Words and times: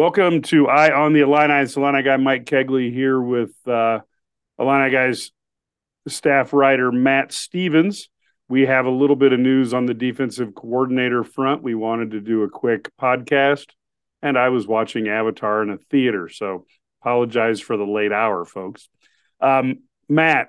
Welcome 0.00 0.40
to 0.44 0.66
I 0.66 0.98
on 0.98 1.12
the 1.12 1.20
Illini. 1.20 1.62
It's 1.62 1.76
Illini 1.76 2.02
guy 2.02 2.16
Mike 2.16 2.46
Kegley 2.46 2.90
here 2.90 3.20
with 3.20 3.52
uh, 3.68 3.98
Illini 4.58 4.90
guys 4.90 5.30
staff 6.08 6.54
writer 6.54 6.90
Matt 6.90 7.32
Stevens. 7.32 8.08
We 8.48 8.62
have 8.62 8.86
a 8.86 8.90
little 8.90 9.14
bit 9.14 9.34
of 9.34 9.40
news 9.40 9.74
on 9.74 9.84
the 9.84 9.92
defensive 9.92 10.54
coordinator 10.54 11.22
front. 11.22 11.62
We 11.62 11.74
wanted 11.74 12.12
to 12.12 12.22
do 12.22 12.44
a 12.44 12.48
quick 12.48 12.88
podcast, 12.98 13.66
and 14.22 14.38
I 14.38 14.48
was 14.48 14.66
watching 14.66 15.08
Avatar 15.08 15.62
in 15.62 15.68
a 15.68 15.76
theater, 15.76 16.30
so 16.30 16.64
apologize 17.02 17.60
for 17.60 17.76
the 17.76 17.84
late 17.84 18.10
hour, 18.10 18.46
folks. 18.46 18.88
Um, 19.38 19.80
Matt, 20.08 20.48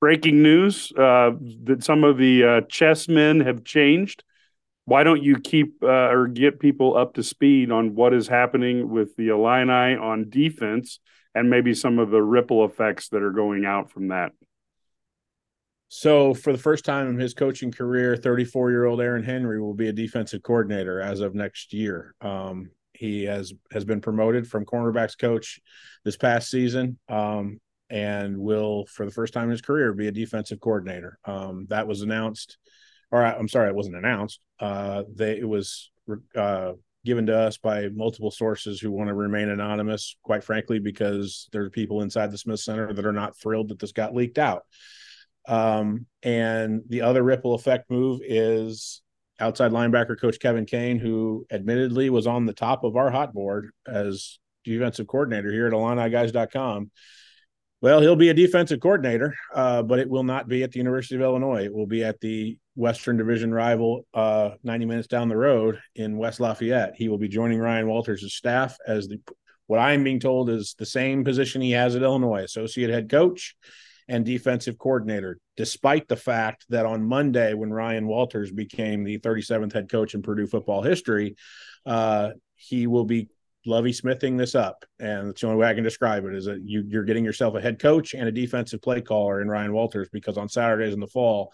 breaking 0.00 0.42
news 0.42 0.90
uh, 0.92 1.32
that 1.64 1.84
some 1.84 2.04
of 2.04 2.16
the 2.16 2.42
uh, 2.42 2.60
chessmen 2.62 3.44
have 3.44 3.64
changed 3.64 4.24
why 4.84 5.04
don't 5.04 5.22
you 5.22 5.38
keep 5.38 5.82
uh, 5.82 6.10
or 6.10 6.26
get 6.26 6.58
people 6.58 6.96
up 6.96 7.14
to 7.14 7.22
speed 7.22 7.70
on 7.70 7.94
what 7.94 8.12
is 8.12 8.26
happening 8.26 8.88
with 8.88 9.14
the 9.16 9.28
Illini 9.28 9.96
on 9.96 10.28
defense 10.28 10.98
and 11.34 11.48
maybe 11.48 11.74
some 11.74 11.98
of 11.98 12.10
the 12.10 12.22
ripple 12.22 12.64
effects 12.64 13.08
that 13.10 13.22
are 13.22 13.30
going 13.30 13.64
out 13.64 13.90
from 13.90 14.08
that? 14.08 14.32
So, 15.88 16.32
for 16.34 16.52
the 16.52 16.58
first 16.58 16.84
time 16.84 17.08
in 17.10 17.18
his 17.18 17.34
coaching 17.34 17.70
career, 17.70 18.16
34 18.16 18.70
year 18.70 18.86
old 18.86 19.00
Aaron 19.00 19.22
Henry 19.22 19.60
will 19.60 19.74
be 19.74 19.88
a 19.88 19.92
defensive 19.92 20.42
coordinator 20.42 21.00
as 21.00 21.20
of 21.20 21.34
next 21.34 21.72
year. 21.72 22.14
Um, 22.20 22.70
he 22.94 23.24
has 23.24 23.52
has 23.72 23.84
been 23.84 24.00
promoted 24.00 24.48
from 24.48 24.64
cornerbacks 24.64 25.18
coach 25.18 25.60
this 26.04 26.16
past 26.16 26.50
season, 26.50 26.98
um, 27.08 27.60
and 27.90 28.38
will, 28.38 28.86
for 28.86 29.04
the 29.04 29.12
first 29.12 29.34
time 29.34 29.44
in 29.44 29.50
his 29.50 29.60
career, 29.60 29.92
be 29.92 30.08
a 30.08 30.12
defensive 30.12 30.60
coordinator. 30.60 31.18
Um, 31.24 31.66
that 31.68 31.86
was 31.86 32.00
announced 32.00 32.56
or 33.12 33.24
I'm 33.24 33.48
sorry, 33.48 33.68
it 33.68 33.74
wasn't 33.74 33.96
announced. 33.96 34.40
Uh, 34.58 35.04
they 35.14 35.38
it 35.38 35.48
was 35.48 35.90
uh, 36.34 36.72
given 37.04 37.26
to 37.26 37.36
us 37.36 37.58
by 37.58 37.88
multiple 37.88 38.30
sources 38.30 38.80
who 38.80 38.90
want 38.90 39.08
to 39.08 39.14
remain 39.14 39.50
anonymous. 39.50 40.16
Quite 40.24 40.42
frankly, 40.42 40.78
because 40.78 41.48
there 41.52 41.62
are 41.62 41.70
people 41.70 42.00
inside 42.00 42.32
the 42.32 42.38
Smith 42.38 42.60
Center 42.60 42.92
that 42.92 43.06
are 43.06 43.12
not 43.12 43.36
thrilled 43.36 43.68
that 43.68 43.78
this 43.78 43.92
got 43.92 44.14
leaked 44.14 44.38
out. 44.38 44.62
Um, 45.46 46.06
and 46.22 46.82
the 46.88 47.02
other 47.02 47.22
ripple 47.22 47.54
effect 47.54 47.90
move 47.90 48.20
is 48.24 49.02
outside 49.40 49.72
linebacker 49.72 50.18
coach 50.18 50.38
Kevin 50.40 50.64
Kane, 50.64 50.98
who 50.98 51.46
admittedly 51.50 52.10
was 52.10 52.26
on 52.26 52.46
the 52.46 52.52
top 52.52 52.84
of 52.84 52.96
our 52.96 53.10
hot 53.10 53.34
board 53.34 53.70
as 53.86 54.38
defensive 54.64 55.06
coordinator 55.06 55.52
here 55.52 55.66
at 55.66 55.72
IlliniGuys.com. 55.72 56.90
Well, 57.80 58.00
he'll 58.00 58.14
be 58.14 58.28
a 58.28 58.34
defensive 58.34 58.78
coordinator, 58.78 59.34
uh, 59.52 59.82
but 59.82 59.98
it 59.98 60.08
will 60.08 60.22
not 60.22 60.46
be 60.46 60.62
at 60.62 60.70
the 60.70 60.78
University 60.78 61.16
of 61.16 61.22
Illinois. 61.22 61.64
It 61.64 61.74
will 61.74 61.88
be 61.88 62.04
at 62.04 62.20
the 62.20 62.56
Western 62.74 63.16
Division 63.16 63.52
rival, 63.52 64.06
uh, 64.14 64.50
90 64.62 64.86
minutes 64.86 65.08
down 65.08 65.28
the 65.28 65.36
road 65.36 65.80
in 65.94 66.16
West 66.16 66.40
Lafayette. 66.40 66.94
He 66.96 67.08
will 67.08 67.18
be 67.18 67.28
joining 67.28 67.58
Ryan 67.58 67.86
Walters' 67.86 68.34
staff 68.34 68.76
as 68.86 69.08
the 69.08 69.20
what 69.66 69.78
I'm 69.78 70.04
being 70.04 70.20
told 70.20 70.50
is 70.50 70.74
the 70.78 70.84
same 70.84 71.24
position 71.24 71.62
he 71.62 71.70
has 71.70 71.96
at 71.96 72.02
Illinois, 72.02 72.42
associate 72.42 72.90
head 72.90 73.08
coach 73.08 73.56
and 74.08 74.24
defensive 74.24 74.76
coordinator, 74.76 75.38
despite 75.56 76.08
the 76.08 76.16
fact 76.16 76.66
that 76.68 76.84
on 76.84 77.04
Monday, 77.04 77.54
when 77.54 77.72
Ryan 77.72 78.06
Walters 78.06 78.50
became 78.50 79.04
the 79.04 79.18
37th 79.18 79.72
head 79.72 79.90
coach 79.90 80.14
in 80.14 80.22
Purdue 80.22 80.46
football 80.46 80.82
history, 80.82 81.36
uh, 81.86 82.30
he 82.54 82.86
will 82.86 83.04
be 83.04 83.28
Lovie 83.64 83.92
Smithing 83.92 84.36
this 84.36 84.54
up, 84.54 84.84
and 84.98 85.28
that's 85.28 85.40
the 85.40 85.46
only 85.46 85.58
way 85.58 85.68
I 85.68 85.74
can 85.74 85.84
describe 85.84 86.24
it 86.24 86.34
is 86.34 86.46
that 86.46 86.60
you, 86.64 86.84
you're 86.86 87.04
getting 87.04 87.24
yourself 87.24 87.54
a 87.54 87.60
head 87.60 87.78
coach 87.78 88.12
and 88.12 88.28
a 88.28 88.32
defensive 88.32 88.82
play 88.82 89.00
caller 89.00 89.40
in 89.40 89.48
Ryan 89.48 89.72
Walters 89.72 90.08
because 90.12 90.36
on 90.36 90.48
Saturdays 90.48 90.94
in 90.94 91.00
the 91.00 91.06
fall, 91.06 91.52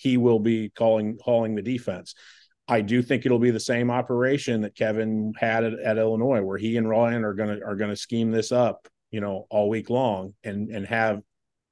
he 0.00 0.16
will 0.16 0.38
be 0.38 0.70
calling 0.70 1.18
hauling 1.20 1.54
the 1.54 1.62
defense. 1.62 2.14
I 2.66 2.80
do 2.80 3.02
think 3.02 3.26
it'll 3.26 3.38
be 3.38 3.50
the 3.50 3.60
same 3.60 3.90
operation 3.90 4.62
that 4.62 4.76
Kevin 4.76 5.34
had 5.36 5.64
at, 5.64 5.78
at 5.78 5.98
Illinois, 5.98 6.40
where 6.40 6.56
he 6.58 6.76
and 6.76 6.88
Ryan 6.88 7.24
are 7.24 7.34
gonna 7.34 7.58
are 7.66 7.76
gonna 7.76 7.96
scheme 7.96 8.30
this 8.30 8.52
up, 8.52 8.88
you 9.10 9.20
know, 9.20 9.46
all 9.50 9.68
week 9.68 9.90
long 9.90 10.34
and 10.44 10.70
and 10.70 10.86
have 10.86 11.20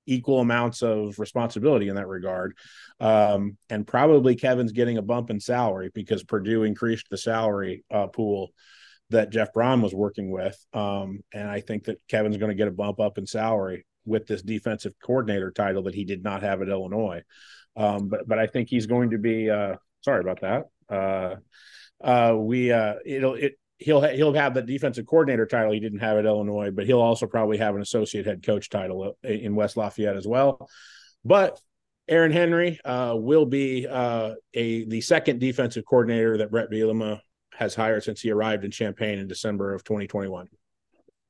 equal 0.07 0.41
amounts 0.41 0.83
of 0.83 1.19
responsibility 1.19 1.89
in 1.89 1.95
that 1.95 2.09
regard. 2.09 2.57
Um, 2.99 3.57
and 3.71 3.87
probably 3.87 4.35
Kevin's 4.35 4.73
getting 4.73 4.97
a 4.97 5.03
bump 5.03 5.31
in 5.31 5.39
salary 5.39 5.91
because 5.95 6.23
Purdue 6.25 6.65
increased 6.65 7.09
the 7.11 7.19
salary 7.19 7.85
uh, 7.91 8.07
pool 8.07 8.51
that 9.11 9.31
Jeff 9.31 9.53
Brown 9.53 9.83
was 9.83 9.95
working 9.95 10.31
with. 10.31 10.59
Um, 10.73 11.21
and 11.33 11.49
I 11.49 11.61
think 11.61 11.85
that 11.85 12.01
Kevin's 12.09 12.39
going 12.39 12.51
to 12.51 12.57
get 12.57 12.69
a 12.69 12.73
bump 12.73 13.01
up 13.01 13.19
in 13.19 13.27
salary 13.27 13.87
with 14.05 14.27
this 14.27 14.43
defensive 14.43 14.95
coordinator 15.03 15.51
title 15.51 15.83
that 15.85 15.95
he 15.95 16.05
did 16.05 16.25
not 16.25 16.43
have 16.43 16.63
at 16.63 16.69
Illinois. 16.69 17.23
Um, 17.79 18.09
but 18.09 18.27
but 18.27 18.39
I 18.39 18.49
think 18.49 18.69
he's 18.69 18.87
going 18.87 19.11
to 19.11 19.19
be 19.19 19.49
uh, 19.49 19.77
sorry 20.01 20.21
about 20.21 20.41
that. 20.41 20.65
Uh, 20.91 21.37
uh, 22.03 22.35
we 22.37 22.73
uh, 22.73 22.95
it'll 23.07 23.35
it 23.35 23.59
he'll 23.79 24.03
he'll 24.03 24.35
have 24.35 24.55
the 24.55 24.63
defensive 24.63 25.07
coordinator 25.07 25.47
title 25.47 25.73
he 25.73 25.81
didn't 25.81 26.01
have 26.01 26.19
at 26.19 26.27
Illinois, 26.27 26.71
but 26.71 26.87
he'll 26.87 27.01
also 27.01 27.27
probably 27.27 27.57
have 27.59 27.77
an 27.77 27.81
associate 27.81 28.27
head 28.27 28.43
coach 28.43 28.69
title 28.69 29.17
uh, 29.25 29.29
in 29.29 29.55
West 29.55 29.77
Lafayette 29.77 30.17
as 30.17 30.27
well. 30.27 30.69
But 31.25 31.61
Aaron 32.09 32.33
Henry 32.33 32.81
uh, 32.85 33.15
will 33.17 33.47
be 33.47 33.87
uh, 33.87 34.35
a 34.55 34.85
the 34.85 35.01
second 35.01 35.39
defensive 35.39 35.85
coordinator 35.85 36.39
that 36.39 36.51
Bret 36.51 36.71
Bielema 36.71 37.21
has 37.55 37.75
hired 37.75 38.03
since 38.03 38.21
he 38.21 38.31
arrived 38.31 38.65
in 38.65 38.71
Champaign 38.71 39.19
in 39.19 39.29
December 39.29 39.75
of 39.75 39.85
2021. 39.85 40.49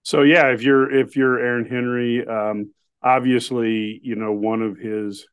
So 0.03 0.23
yeah, 0.23 0.49
if 0.49 0.63
you're 0.63 0.91
if 0.91 1.17
you're 1.17 1.39
Aaron 1.39 1.67
Henry, 1.67 2.27
um, 2.27 2.73
obviously 3.03 4.01
you 4.03 4.15
know 4.15 4.33
one 4.33 4.63
of 4.63 4.79
his 4.79 5.27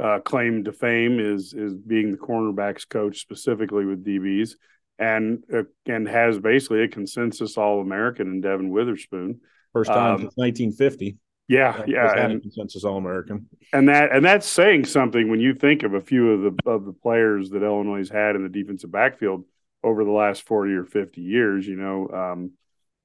uh, 0.00 0.20
claim 0.20 0.64
to 0.64 0.72
fame 0.72 1.20
is 1.20 1.52
is 1.52 1.74
being 1.74 2.10
the 2.10 2.18
cornerbacks 2.18 2.88
coach 2.88 3.20
specifically 3.20 3.84
with 3.84 4.04
DBs, 4.04 4.52
and 4.98 5.44
uh, 5.52 5.62
and 5.86 6.08
has 6.08 6.38
basically 6.38 6.82
a 6.82 6.88
consensus 6.88 7.56
All 7.56 7.80
American 7.80 8.28
in 8.28 8.40
Devon 8.40 8.70
Witherspoon. 8.70 9.40
First 9.72 9.90
time 9.90 10.14
um, 10.14 10.20
since 10.22 10.32
1950. 10.36 11.18
Yeah, 11.48 11.82
yeah, 11.86 12.12
and 12.16 12.40
consensus 12.40 12.84
All 12.84 12.96
American, 12.96 13.48
and 13.72 13.88
that 13.88 14.12
and 14.12 14.24
that's 14.24 14.46
saying 14.46 14.84
something 14.84 15.28
when 15.28 15.40
you 15.40 15.54
think 15.54 15.82
of 15.82 15.94
a 15.94 16.00
few 16.00 16.30
of 16.30 16.42
the 16.42 16.70
of 16.70 16.84
the 16.84 16.92
players 16.92 17.50
that 17.50 17.64
Illinois 17.64 18.08
had 18.08 18.36
in 18.36 18.44
the 18.44 18.48
defensive 18.48 18.92
backfield 18.92 19.44
over 19.82 20.04
the 20.04 20.10
last 20.10 20.42
40 20.42 20.74
or 20.74 20.84
50 20.84 21.20
years, 21.20 21.66
you 21.66 21.76
know, 21.76 22.08
um, 22.08 22.52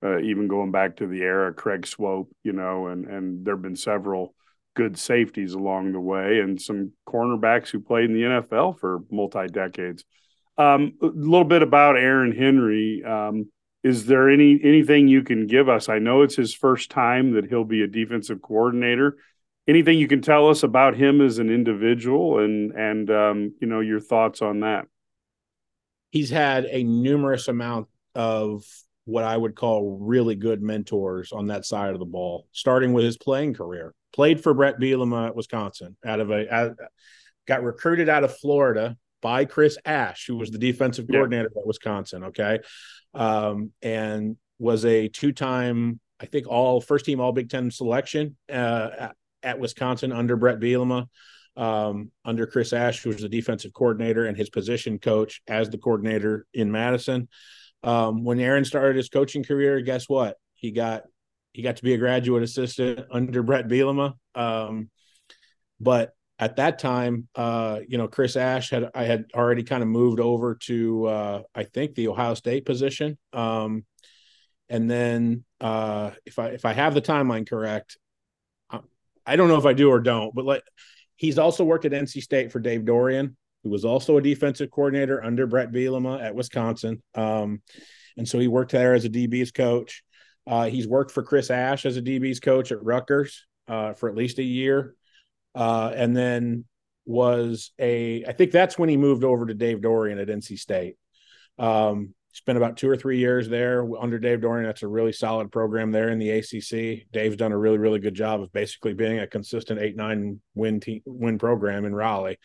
uh, 0.04 0.20
even 0.20 0.48
going 0.48 0.72
back 0.72 0.98
to 0.98 1.08
the 1.08 1.22
era 1.22 1.54
Craig 1.54 1.84
Swoope, 1.84 2.28
you 2.44 2.52
know, 2.52 2.88
and, 2.88 3.06
and 3.06 3.46
there 3.46 3.56
have 3.56 3.62
been 3.62 3.76
several 3.76 4.36
good 4.76 4.98
safeties 4.98 5.54
along 5.54 5.92
the 5.92 6.00
way 6.00 6.40
and 6.40 6.62
some 6.62 6.92
cornerbacks 7.08 7.70
who 7.70 7.80
played 7.80 8.10
in 8.10 8.14
the 8.14 8.22
NFL 8.22 8.80
for 8.80 9.00
multi 9.10 9.48
decades. 9.48 10.06
Um, 10.58 10.94
a 11.02 11.08
little 11.08 11.46
bit 11.46 11.62
about 11.62 11.98
Aaron 11.98 12.32
Henry. 12.32 13.04
Um, 13.04 13.50
is 13.84 14.06
there 14.06 14.30
any 14.30 14.60
anything 14.64 15.08
you 15.08 15.24
can 15.24 15.48
give 15.48 15.68
us? 15.68 15.90
I 15.90 16.00
know 16.00 16.22
it's 16.22 16.36
his 16.36 16.54
first 16.54 16.92
time 16.92 17.34
that 17.34 17.46
he'll 17.46 17.66
be 17.66 17.82
a 17.82 17.88
defensive 17.88 18.42
coordinator. 18.42 19.18
Anything 19.68 19.98
you 19.98 20.08
can 20.08 20.22
tell 20.22 20.50
us 20.50 20.64
about 20.64 20.96
him 20.96 21.22
as 21.22 21.40
an 21.40 21.50
individual 21.50 22.40
and 22.40 22.72
and 22.72 23.10
um, 23.10 23.54
you 23.60 23.68
know 23.68 23.80
your 23.80 24.00
thoughts 24.00 24.42
on 24.42 24.62
that? 24.62 24.86
he's 26.16 26.30
had 26.30 26.64
a 26.72 26.82
numerous 26.82 27.50
amount 27.50 27.90
of 28.16 28.64
what 29.04 29.26
I 29.26 29.36
would 29.36 29.54
call 29.54 29.98
really 30.00 30.36
good 30.36 30.62
mentors 30.62 31.34
on 31.34 31.48
that 31.48 31.66
side 31.66 31.92
of 31.92 32.00
the 32.00 32.06
ball, 32.06 32.48
starting 32.54 32.94
with 32.94 33.04
his 33.04 33.18
playing 33.18 33.54
career. 33.54 33.94
Played 34.16 34.42
for 34.42 34.54
Bret 34.54 34.80
Bielema 34.80 35.28
at 35.28 35.36
Wisconsin, 35.36 35.98
out 36.06 36.22
of 36.22 36.32
a 36.32 36.54
out, 36.54 36.76
got 37.46 37.64
recruited 37.64 38.08
out 38.08 38.24
of 38.24 38.36
Florida 38.38 38.96
by 39.22 39.44
Chris 39.46 39.78
Ash, 39.84 40.26
who 40.26 40.38
was 40.38 40.52
the 40.52 40.58
defensive 40.58 41.06
coordinator 41.12 41.52
yeah. 41.54 41.62
at 41.62 41.68
Wisconsin. 41.68 42.24
Okay, 42.26 42.60
um, 43.14 43.72
and 43.82 44.38
was 44.58 44.86
a 44.86 45.10
two-time, 45.10 46.00
I 46.20 46.28
think, 46.28 46.48
all 46.48 46.80
first 46.80 47.06
team 47.06 47.20
All 47.20 47.34
Big 47.34 47.50
Ten 47.50 47.70
selection 47.72 48.38
uh, 48.50 48.90
at, 48.98 49.16
at 49.44 49.60
Wisconsin 49.60 50.14
under 50.14 50.38
Bret 50.38 50.62
Bielema 50.62 51.08
um, 51.58 52.12
under 52.24 52.48
Chris 52.48 52.74
Ash, 52.74 53.02
who 53.02 53.10
was 53.10 53.22
the 53.22 53.30
defensive 53.30 53.74
coordinator 53.74 54.26
and 54.26 54.38
his 54.38 54.50
position 54.50 55.00
coach 55.00 55.42
as 55.48 55.70
the 55.70 55.78
coordinator 55.78 56.46
in 56.54 56.72
Madison. 56.72 57.28
Um, 57.84 58.24
when 58.24 58.40
Aaron 58.40 58.66
started 58.66 58.96
his 58.96 59.10
coaching 59.10 59.44
career, 59.44 59.82
guess 59.82 60.10
what? 60.10 60.38
He 60.56 60.72
got 60.72 61.04
he 61.56 61.62
got 61.62 61.78
to 61.78 61.84
be 61.84 61.94
a 61.94 61.98
graduate 61.98 62.44
assistant 62.44 63.08
under 63.12 63.42
Bret 63.44 63.68
Bielema. 63.68 64.14
Um, 64.36 64.90
but 65.80 66.14
at 66.38 66.58
that 66.58 66.80
time, 66.80 67.28
uh, 67.36 67.80
you 67.88 67.98
know, 67.98 68.08
Chris 68.08 68.36
Ash 68.36 68.70
had 68.70 68.90
I 68.94 69.04
had 69.04 69.26
already 69.34 69.64
kind 69.64 69.82
of 69.82 69.90
moved 69.90 70.20
over 70.20 70.56
to 70.64 71.06
uh, 71.06 71.42
I 71.54 71.64
think 71.64 71.96
the 71.96 72.10
Ohio 72.10 72.34
State 72.34 72.66
position. 72.66 73.18
Um, 73.34 73.86
and 74.70 74.90
then 74.90 75.46
uh, 75.62 76.12
if 76.26 76.40
I 76.40 76.48
if 76.48 76.66
I 76.66 76.74
have 76.74 76.94
the 76.94 77.02
timeline 77.02 77.48
correct, 77.48 77.98
I, 78.70 78.80
I 79.26 79.36
don't 79.36 79.48
know 79.48 79.58
if 79.58 79.66
I 79.66 79.74
do 79.74 79.90
or 79.90 80.00
don't, 80.00 80.36
but 80.36 80.46
like 80.46 80.64
He's 81.18 81.38
also 81.38 81.64
worked 81.64 81.86
at 81.86 81.92
NC 81.92 82.22
State 82.22 82.52
for 82.52 82.60
Dave 82.60 82.82
Doeren, 82.82 83.36
who 83.64 83.70
was 83.70 83.86
also 83.86 84.18
a 84.18 84.22
defensive 84.22 84.70
coordinator 84.70 85.24
under 85.24 85.48
Bret 85.48 85.72
Bielema 85.72 86.22
at 86.22 86.36
Wisconsin. 86.36 87.02
Um, 87.14 87.62
and 88.18 88.28
so 88.28 88.40
he 88.40 88.48
worked 88.48 88.72
there 88.72 88.94
as 88.94 89.06
a 89.06 89.10
DB's 89.10 89.52
coach. 89.52 90.04
Uh, 90.48 90.66
he's 90.66 90.88
worked 90.88 91.12
for 91.12 91.24
Chris 91.24 91.50
Ash 91.50 91.86
as 91.86 91.98
a 91.98 92.02
DB's 92.02 92.40
coach 92.40 92.72
at 92.72 92.84
Rutgers 92.84 93.46
uh, 93.68 93.94
for 93.94 94.10
at 94.10 94.16
least 94.16 94.40
a 94.40 94.44
year. 94.44 94.96
Uh, 95.54 95.92
and 95.96 96.16
then 96.16 96.66
was 97.06 97.72
a, 97.80 98.26
I 98.26 98.34
think 98.34 98.52
that's 98.52 98.78
when 98.78 98.90
he 98.90 98.98
moved 98.98 99.24
over 99.24 99.46
to 99.46 99.54
Dave 99.54 99.80
Doeren 99.80 100.22
at 100.22 100.28
NC 100.28 100.60
State. 100.60 100.98
Um, 101.58 102.14
spent 102.36 102.58
about 102.58 102.76
two 102.76 102.90
or 102.90 102.98
three 102.98 103.18
years 103.18 103.48
there 103.48 103.88
under 103.98 104.20
Dave 104.20 104.42
Doeren. 104.42 104.66
That's 104.66 104.84
a 104.84 104.88
really 104.88 105.14
solid 105.14 105.52
program 105.52 105.92
there 105.92 106.10
in 106.10 106.20
the 106.20 106.32
ACC. 106.32 107.10
Dave's 107.12 107.38
done 107.38 107.54
a 107.54 107.58
really, 107.58 107.78
really 107.78 108.00
good 108.00 108.14
job 108.14 108.42
of 108.42 108.52
basically 108.52 108.94
being 108.94 109.20
a 109.20 109.28
consistent 109.28 109.80
eight 109.80 109.96
nine 109.96 110.42
win 110.54 110.82
team, 110.82 111.02
win 111.06 111.38
program 111.38 111.86
in 111.86 111.96
Raleigh. 111.96 112.38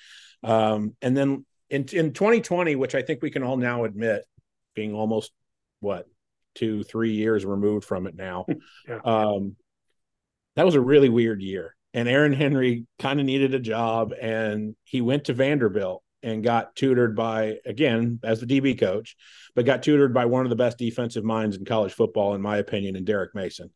Um, 0.45 0.95
and 1.03 1.17
then 1.17 1.45
in 1.71 1.87
in 1.93 2.13
2020, 2.13 2.77
which 2.77 2.95
I 2.95 3.03
think 3.03 3.21
we 3.21 3.31
can 3.31 3.43
all 3.43 3.57
now 3.57 3.85
admit, 3.85 4.23
being 4.75 4.95
almost 4.95 5.33
what 5.81 6.07
two 6.55 6.83
three 6.83 7.13
years 7.13 7.45
removed 7.45 7.85
from 7.85 8.07
it 8.07 8.15
now, 8.15 8.47
yeah. 8.89 9.01
um, 9.05 9.57
that 10.57 10.67
was 10.67 10.75
a 10.75 10.81
really 10.81 11.09
weird 11.09 11.43
year. 11.43 11.75
And 11.93 12.09
Aaron 12.09 12.33
Henry 12.33 12.87
kind 12.99 13.19
of 13.19 13.27
needed 13.27 13.55
a 13.55 13.59
job, 13.59 14.13
and 14.21 14.77
he 14.85 15.01
went 15.01 15.25
to 15.25 15.35
Vanderbilt 15.35 16.03
and 16.23 16.45
got 16.45 16.77
tutored 16.77 17.17
by 17.17 17.57
again 17.65 18.21
as 18.23 18.41
the 18.41 18.47
DB 18.47 18.79
coach, 18.79 19.17
but 19.55 19.65
got 19.65 19.83
tutored 19.83 20.15
by 20.15 20.27
one 20.27 20.45
of 20.45 20.51
the 20.51 20.57
best 20.57 20.79
defensive 20.79 21.25
minds 21.25 21.57
in 21.57 21.65
college 21.65 21.93
football, 21.93 22.35
in 22.35 22.43
my 22.43 22.59
opinion, 22.59 22.97
in 22.97 23.05
Derek 23.05 23.35
Mason. 23.35 23.71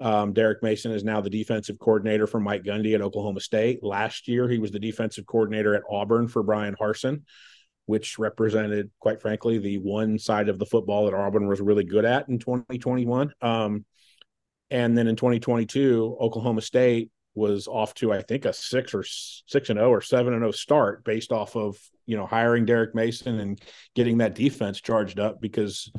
Um, 0.00 0.32
Derek 0.32 0.62
Mason 0.62 0.92
is 0.92 1.02
now 1.02 1.20
the 1.20 1.30
defensive 1.30 1.78
coordinator 1.78 2.26
for 2.26 2.38
Mike 2.38 2.62
Gundy 2.62 2.94
at 2.94 3.02
Oklahoma 3.02 3.40
State. 3.40 3.82
Last 3.82 4.28
year, 4.28 4.48
he 4.48 4.58
was 4.58 4.70
the 4.70 4.78
defensive 4.78 5.26
coordinator 5.26 5.74
at 5.74 5.82
Auburn 5.90 6.28
for 6.28 6.42
Brian 6.42 6.76
Harsin, 6.80 7.22
which 7.88 8.18
represented, 8.18 8.90
quite 9.00 9.18
frankly, 9.22 9.56
the 9.56 9.78
one 9.78 10.18
side 10.18 10.50
of 10.50 10.58
the 10.58 10.66
football 10.66 11.06
that 11.06 11.14
Auburn 11.14 11.48
was 11.48 11.58
really 11.58 11.84
good 11.84 12.04
at 12.04 12.28
in 12.28 12.38
2021. 12.38 13.32
Um, 13.40 13.86
and 14.70 14.96
then 14.96 15.06
in 15.06 15.16
2022, 15.16 16.18
Oklahoma 16.20 16.60
State 16.60 17.10
was 17.34 17.66
off 17.66 17.94
to 17.94 18.12
I 18.12 18.20
think 18.20 18.44
a 18.44 18.52
six 18.52 18.92
or 18.92 19.02
six 19.04 19.70
and 19.70 19.78
zero 19.78 19.88
oh 19.88 19.92
or 19.92 20.02
seven 20.02 20.34
and 20.34 20.42
zero 20.42 20.48
oh 20.48 20.52
start 20.52 21.02
based 21.02 21.32
off 21.32 21.56
of 21.56 21.78
you 22.04 22.18
know 22.18 22.26
hiring 22.26 22.66
Derek 22.66 22.94
Mason 22.94 23.40
and 23.40 23.58
getting 23.94 24.18
that 24.18 24.34
defense 24.34 24.82
charged 24.82 25.18
up 25.18 25.40
because 25.40 25.90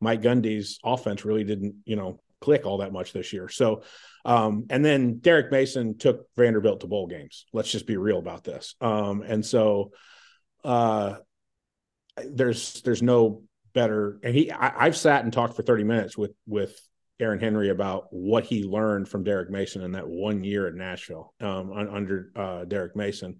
Mike 0.00 0.22
Gundy's 0.22 0.78
offense 0.84 1.24
really 1.24 1.42
didn't 1.42 1.74
you 1.84 1.96
know 1.96 2.20
click 2.40 2.66
all 2.66 2.78
that 2.78 2.92
much 2.92 3.12
this 3.12 3.32
year. 3.32 3.48
So, 3.48 3.82
um, 4.24 4.66
and 4.70 4.84
then 4.84 5.18
Derek 5.18 5.50
Mason 5.50 5.98
took 5.98 6.26
Vanderbilt 6.36 6.82
to 6.82 6.86
bowl 6.86 7.08
games. 7.08 7.46
Let's 7.52 7.70
just 7.70 7.86
be 7.86 7.96
real 7.96 8.18
about 8.18 8.44
this. 8.44 8.76
Um, 8.80 9.22
and 9.22 9.44
so, 9.44 9.90
uh, 10.64 11.16
there's 12.16 12.82
there's 12.82 13.02
no 13.02 13.42
better. 13.72 14.18
And 14.22 14.34
he 14.34 14.50
I, 14.50 14.86
I've 14.86 14.96
sat 14.96 15.24
and 15.24 15.32
talked 15.32 15.56
for 15.56 15.62
30 15.62 15.84
minutes 15.84 16.16
with 16.16 16.32
with 16.46 16.78
Aaron 17.20 17.40
Henry 17.40 17.70
about 17.70 18.06
what 18.10 18.44
he 18.44 18.64
learned 18.64 19.08
from 19.08 19.24
Derek 19.24 19.50
Mason 19.50 19.82
in 19.82 19.92
that 19.92 20.08
one 20.08 20.44
year 20.44 20.66
at 20.66 20.74
Nashville 20.74 21.32
um, 21.40 21.72
under 21.72 22.32
uh, 22.34 22.64
Derek 22.64 22.96
Mason. 22.96 23.38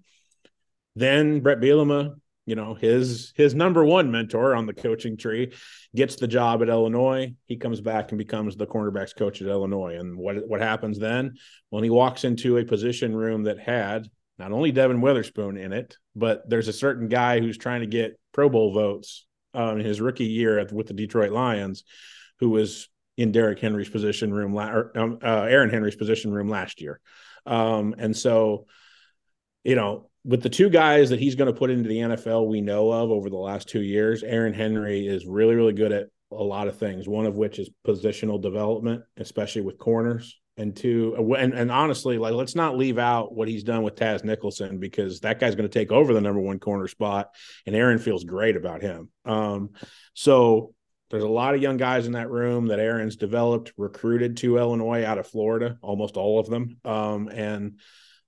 Then 0.95 1.41
Bret 1.41 1.59
Bielema, 1.59 2.15
you 2.45 2.55
know, 2.55 2.75
his 2.75 3.33
his 3.35 3.53
number 3.53 3.83
one 3.83 4.11
mentor 4.11 4.55
on 4.55 4.65
the 4.65 4.73
coaching 4.73 5.17
tree, 5.17 5.53
gets 5.95 6.15
the 6.15 6.27
job 6.27 6.61
at 6.61 6.69
Illinois. 6.69 7.33
He 7.45 7.57
comes 7.57 7.81
back 7.81 8.11
and 8.11 8.17
becomes 8.17 8.55
the 8.55 8.67
cornerbacks 8.67 9.15
coach 9.15 9.41
at 9.41 9.47
Illinois. 9.47 9.97
And 9.97 10.17
what 10.17 10.47
what 10.47 10.61
happens 10.61 10.99
then? 10.99 11.35
When 11.69 11.83
he 11.83 11.89
walks 11.89 12.23
into 12.23 12.57
a 12.57 12.65
position 12.65 13.15
room 13.15 13.43
that 13.43 13.59
had 13.59 14.07
not 14.39 14.51
only 14.51 14.71
Devon 14.71 15.01
Witherspoon 15.01 15.57
in 15.57 15.73
it, 15.73 15.97
but 16.15 16.49
there's 16.49 16.67
a 16.67 16.73
certain 16.73 17.07
guy 17.07 17.39
who's 17.39 17.57
trying 17.57 17.81
to 17.81 17.87
get 17.87 18.19
Pro 18.31 18.49
Bowl 18.49 18.73
votes 18.73 19.25
um, 19.53 19.79
in 19.79 19.85
his 19.85 20.01
rookie 20.01 20.25
year 20.25 20.65
with 20.71 20.87
the 20.87 20.93
Detroit 20.93 21.31
Lions, 21.31 21.83
who 22.39 22.49
was 22.49 22.89
in 23.17 23.31
Derek 23.31 23.59
Henry's 23.59 23.89
position 23.89 24.33
room, 24.33 24.53
la- 24.53 24.71
or, 24.71 24.97
um, 24.97 25.19
uh, 25.23 25.43
Aaron 25.43 25.69
Henry's 25.69 25.95
position 25.95 26.31
room 26.31 26.49
last 26.49 26.81
year. 26.81 26.99
Um, 27.45 27.95
and 27.97 28.15
so, 28.15 28.65
you 29.63 29.75
know, 29.75 30.09
with 30.25 30.41
the 30.41 30.49
two 30.49 30.69
guys 30.69 31.09
that 31.09 31.19
he's 31.19 31.35
going 31.35 31.51
to 31.51 31.57
put 31.57 31.69
into 31.69 31.89
the 31.89 31.97
NFL 31.97 32.47
we 32.47 32.61
know 32.61 32.91
of 32.91 33.11
over 33.11 33.29
the 33.29 33.37
last 33.37 33.67
two 33.67 33.81
years, 33.81 34.23
Aaron 34.23 34.53
Henry 34.53 35.05
is 35.05 35.25
really, 35.25 35.55
really 35.55 35.73
good 35.73 35.91
at 35.91 36.07
a 36.31 36.43
lot 36.43 36.67
of 36.67 36.77
things. 36.77 37.07
One 37.07 37.25
of 37.25 37.35
which 37.35 37.59
is 37.59 37.69
positional 37.85 38.41
development, 38.41 39.03
especially 39.17 39.61
with 39.61 39.77
corners. 39.77 40.39
And 40.55 40.75
two, 40.75 41.15
uh, 41.17 41.33
and, 41.33 41.53
and 41.53 41.71
honestly, 41.71 42.19
like 42.19 42.33
let's 42.33 42.55
not 42.55 42.77
leave 42.77 42.99
out 42.99 43.33
what 43.33 43.47
he's 43.47 43.63
done 43.63 43.81
with 43.81 43.95
Taz 43.95 44.23
Nicholson 44.23 44.79
because 44.79 45.21
that 45.21 45.39
guy's 45.39 45.55
going 45.55 45.67
to 45.67 45.79
take 45.79 45.91
over 45.91 46.13
the 46.13 46.21
number 46.21 46.39
one 46.39 46.59
corner 46.59 46.87
spot, 46.87 47.29
and 47.65 47.75
Aaron 47.75 47.97
feels 47.97 48.23
great 48.23 48.55
about 48.55 48.81
him. 48.81 49.09
Um, 49.25 49.71
so 50.13 50.75
there's 51.09 51.23
a 51.23 51.27
lot 51.27 51.53
of 51.53 51.61
young 51.61 51.77
guys 51.77 52.07
in 52.07 52.13
that 52.13 52.29
room 52.29 52.67
that 52.67 52.79
Aaron's 52.79 53.15
developed, 53.15 53.71
recruited 53.77 54.37
to 54.37 54.57
Illinois 54.57 55.05
out 55.05 55.17
of 55.19 55.27
Florida, 55.27 55.77
almost 55.81 56.17
all 56.17 56.39
of 56.39 56.47
them. 56.47 56.77
Um, 56.85 57.29
and 57.29 57.79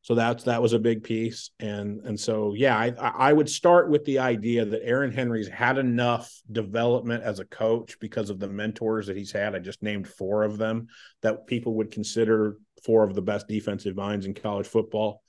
so 0.06 0.13
that's 0.13 0.44
that 0.44 0.62
was 0.62 0.74
a 0.74 0.80
big 0.80 1.04
piece. 1.04 1.50
And 1.60 2.02
and 2.06 2.19
so 2.19 2.54
yeah, 2.54 2.78
I 2.78 2.90
I 2.90 3.34
would 3.34 3.50
start 3.50 3.90
with 3.90 4.06
the 4.06 4.19
idea 4.19 4.63
that 4.63 4.86
Aaron 4.86 5.12
Henry's 5.12 5.48
had 5.48 5.80
enough 5.80 6.31
development 6.52 7.24
as 7.24 7.40
a 7.40 7.46
coach 7.46 7.98
because 8.00 8.30
of 8.30 8.40
the 8.40 8.48
mentors 8.48 9.07
that 9.07 9.18
he's 9.18 9.31
had. 9.31 9.56
I 9.56 9.60
just 9.60 9.81
named 9.81 10.07
four 10.07 10.44
of 10.44 10.60
them 10.60 10.90
that 11.24 11.48
people 11.48 11.74
would 11.78 11.90
consider 11.90 12.57
four 12.84 13.04
of 13.04 13.16
the 13.16 13.24
best 13.24 13.48
defensive 13.48 13.96
minds 13.96 14.28
in 14.28 14.36
college 14.36 14.68
football. 14.68 15.24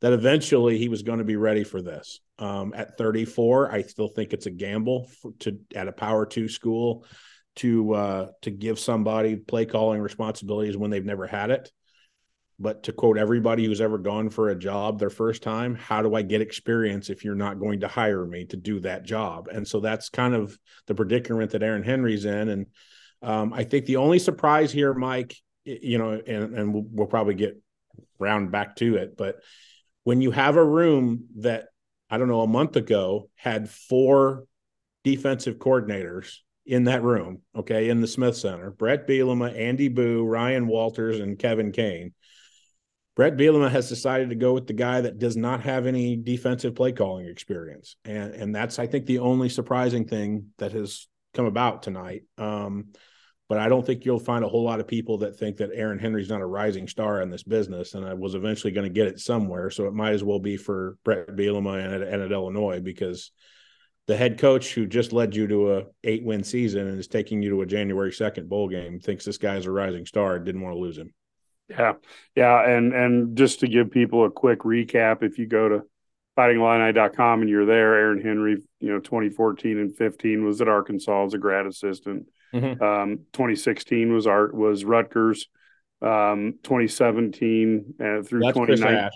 That 0.00 0.12
eventually 0.12 0.78
he 0.78 0.88
was 0.88 1.02
going 1.02 1.18
to 1.18 1.24
be 1.24 1.34
ready 1.34 1.64
for 1.64 1.82
this. 1.82 2.20
Um, 2.38 2.72
at 2.76 2.96
34, 2.96 3.72
I 3.72 3.82
still 3.82 4.06
think 4.06 4.32
it's 4.32 4.46
a 4.46 4.52
gamble 4.52 5.08
for, 5.20 5.32
to 5.40 5.58
at 5.74 5.88
a 5.88 5.92
power 5.92 6.24
two 6.24 6.48
school 6.48 7.04
to 7.56 7.94
uh, 7.94 8.26
to 8.42 8.52
give 8.52 8.78
somebody 8.78 9.34
play 9.34 9.66
calling 9.66 10.00
responsibilities 10.00 10.76
when 10.76 10.92
they've 10.92 11.04
never 11.04 11.26
had 11.26 11.50
it. 11.50 11.72
But 12.60 12.82
to 12.84 12.92
quote 12.92 13.16
everybody 13.16 13.64
who's 13.64 13.80
ever 13.80 13.96
gone 13.96 14.28
for 14.28 14.50
a 14.50 14.54
job 14.54 14.98
their 14.98 15.10
first 15.10 15.42
time, 15.42 15.74
how 15.74 16.02
do 16.02 16.14
I 16.14 16.22
get 16.22 16.42
experience 16.42 17.08
if 17.08 17.24
you're 17.24 17.34
not 17.34 17.58
going 17.58 17.80
to 17.80 17.88
hire 17.88 18.26
me 18.26 18.44
to 18.46 18.56
do 18.56 18.80
that 18.80 19.04
job? 19.04 19.48
And 19.48 19.66
so 19.66 19.80
that's 19.80 20.10
kind 20.10 20.34
of 20.34 20.56
the 20.86 20.94
predicament 20.94 21.52
that 21.52 21.62
Aaron 21.62 21.82
Henry's 21.82 22.26
in. 22.26 22.48
And 22.50 22.66
um, 23.22 23.52
I 23.54 23.64
think 23.64 23.86
the 23.86 23.96
only 23.96 24.18
surprise 24.18 24.70
here, 24.70 24.92
Mike, 24.92 25.36
you 25.64 25.96
know, 25.98 26.12
and, 26.12 26.54
and 26.54 26.74
we'll, 26.74 26.84
we'll 26.90 27.06
probably 27.06 27.34
get 27.34 27.60
round 28.18 28.52
back 28.52 28.76
to 28.76 28.96
it, 28.96 29.16
but 29.16 29.36
when 30.04 30.20
you 30.20 30.30
have 30.30 30.56
a 30.56 30.64
room 30.64 31.26
that 31.36 31.68
I 32.10 32.18
don't 32.18 32.28
know, 32.28 32.40
a 32.40 32.46
month 32.46 32.76
ago 32.76 33.30
had 33.36 33.70
four 33.70 34.44
defensive 35.04 35.56
coordinators 35.56 36.38
in 36.66 36.84
that 36.84 37.02
room, 37.02 37.42
okay, 37.54 37.88
in 37.88 38.00
the 38.00 38.08
Smith 38.08 38.36
Center 38.36 38.70
Bret 38.70 39.06
Bielema, 39.06 39.56
Andy 39.56 39.88
Buh, 39.88 40.24
Ryan 40.24 40.66
Walters, 40.66 41.20
and 41.20 41.38
Kevin 41.38 41.72
Kane. 41.72 42.12
Bret 43.16 43.36
Bielema 43.36 43.70
has 43.70 43.88
decided 43.88 44.30
to 44.30 44.36
go 44.36 44.52
with 44.52 44.66
the 44.66 44.72
guy 44.72 45.00
that 45.00 45.18
does 45.18 45.36
not 45.36 45.62
have 45.62 45.86
any 45.86 46.16
defensive 46.16 46.74
play 46.74 46.92
calling 46.92 47.26
experience. 47.26 47.96
And, 48.04 48.34
and 48.34 48.54
that's, 48.54 48.78
I 48.78 48.86
think, 48.86 49.06
the 49.06 49.18
only 49.18 49.48
surprising 49.48 50.06
thing 50.06 50.46
that 50.58 50.72
has 50.72 51.08
come 51.34 51.46
about 51.46 51.82
tonight. 51.82 52.22
Um, 52.38 52.92
but 53.48 53.58
I 53.58 53.68
don't 53.68 53.84
think 53.84 54.04
you'll 54.04 54.20
find 54.20 54.44
a 54.44 54.48
whole 54.48 54.62
lot 54.62 54.78
of 54.78 54.86
people 54.86 55.18
that 55.18 55.36
think 55.36 55.56
that 55.56 55.70
Aaron 55.74 55.98
Henry's 55.98 56.28
not 56.28 56.40
a 56.40 56.46
rising 56.46 56.86
star 56.86 57.20
in 57.20 57.30
this 57.30 57.42
business, 57.42 57.94
and 57.94 58.06
I 58.06 58.14
was 58.14 58.36
eventually 58.36 58.72
going 58.72 58.86
to 58.86 58.94
get 58.94 59.08
it 59.08 59.18
somewhere. 59.18 59.70
So 59.70 59.86
it 59.86 59.92
might 59.92 60.12
as 60.12 60.22
well 60.22 60.38
be 60.38 60.56
for 60.56 60.96
Bret 61.04 61.34
Bielema 61.34 61.84
and 61.84 61.94
at, 61.94 62.02
and 62.02 62.22
at 62.22 62.30
Illinois 62.30 62.80
because 62.80 63.32
the 64.06 64.16
head 64.16 64.38
coach 64.38 64.72
who 64.72 64.86
just 64.86 65.12
led 65.12 65.34
you 65.34 65.48
to 65.48 65.76
a 65.78 65.82
eight 66.04 66.24
win 66.24 66.44
season 66.44 66.86
and 66.86 66.98
is 66.98 67.08
taking 67.08 67.42
you 67.42 67.50
to 67.50 67.62
a 67.62 67.66
January 67.66 68.12
second 68.12 68.48
bowl 68.48 68.68
game 68.68 69.00
thinks 69.00 69.24
this 69.24 69.38
guy's 69.38 69.66
a 69.66 69.70
rising 69.72 70.06
star. 70.06 70.36
And 70.36 70.44
didn't 70.44 70.62
want 70.62 70.76
to 70.76 70.80
lose 70.80 70.96
him. 70.96 71.12
Yeah, 71.70 71.92
yeah, 72.34 72.68
and 72.68 72.92
and 72.92 73.38
just 73.38 73.60
to 73.60 73.68
give 73.68 73.90
people 73.90 74.24
a 74.24 74.30
quick 74.30 74.60
recap, 74.60 75.22
if 75.22 75.38
you 75.38 75.46
go 75.46 75.68
to 75.68 75.82
fightingillini.com 76.36 77.42
and 77.42 77.50
you're 77.50 77.66
there, 77.66 77.94
Aaron 77.94 78.20
Henry, 78.20 78.62
you 78.80 78.88
know, 78.88 78.98
2014 78.98 79.78
and 79.78 79.96
15 79.96 80.44
was 80.44 80.60
at 80.60 80.68
Arkansas 80.68 81.26
as 81.26 81.34
a 81.34 81.38
grad 81.38 81.66
assistant. 81.66 82.26
Mm-hmm. 82.52 82.82
Um, 82.82 83.18
2016 83.32 84.12
was 84.12 84.26
art 84.26 84.54
was 84.54 84.84
Rutgers. 84.84 85.48
Um, 86.02 86.54
2017 86.62 87.94
uh, 88.00 88.22
through 88.22 88.40
2019. 88.40 88.88
Yep, 88.90 89.10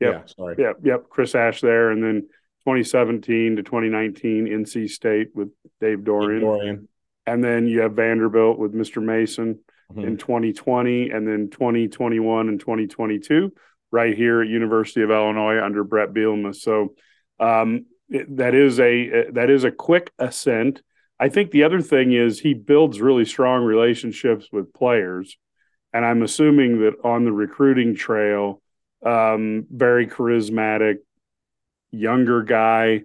yeah, 0.00 0.22
sorry. 0.26 0.56
Yep, 0.58 0.76
yep. 0.82 1.08
Chris 1.08 1.34
Ash 1.34 1.60
there, 1.60 1.90
and 1.90 2.02
then 2.02 2.22
2017 2.64 3.56
to 3.56 3.62
2019 3.62 4.46
NC 4.46 4.88
State 4.88 5.28
with 5.34 5.50
Dave 5.80 6.04
Dorian. 6.04 6.40
Dave 6.40 6.48
Doeren. 6.48 6.88
And 7.26 7.44
then 7.44 7.66
you 7.66 7.82
have 7.82 7.92
Vanderbilt 7.92 8.58
with 8.58 8.74
Mr. 8.74 9.00
Mason 9.02 9.60
mm-hmm. 9.92 10.06
in 10.06 10.16
2020, 10.16 11.10
and 11.10 11.26
then 11.26 11.48
2021 11.50 12.48
and 12.48 12.60
2022 12.60 13.52
right 13.90 14.16
here 14.16 14.42
at 14.42 14.48
University 14.48 15.02
of 15.02 15.10
Illinois 15.10 15.62
under 15.62 15.84
Bret 15.84 16.12
Bielema. 16.12 16.54
So 16.54 16.94
um, 17.38 17.86
it, 18.08 18.36
that 18.36 18.54
is 18.54 18.80
a 18.80 19.30
that 19.32 19.50
is 19.50 19.64
a 19.64 19.70
quick 19.70 20.10
ascent 20.18 20.82
I 21.22 21.28
think 21.28 21.52
the 21.52 21.62
other 21.62 21.80
thing 21.80 22.10
is 22.12 22.40
he 22.40 22.52
builds 22.52 23.00
really 23.00 23.24
strong 23.24 23.62
relationships 23.62 24.48
with 24.50 24.72
players. 24.72 25.38
And 25.92 26.04
I'm 26.04 26.24
assuming 26.24 26.80
that 26.80 26.94
on 27.04 27.24
the 27.24 27.30
recruiting 27.30 27.94
trail, 27.94 28.60
um, 29.06 29.64
very 29.70 30.08
charismatic, 30.08 30.96
younger 31.92 32.42
guy, 32.42 33.02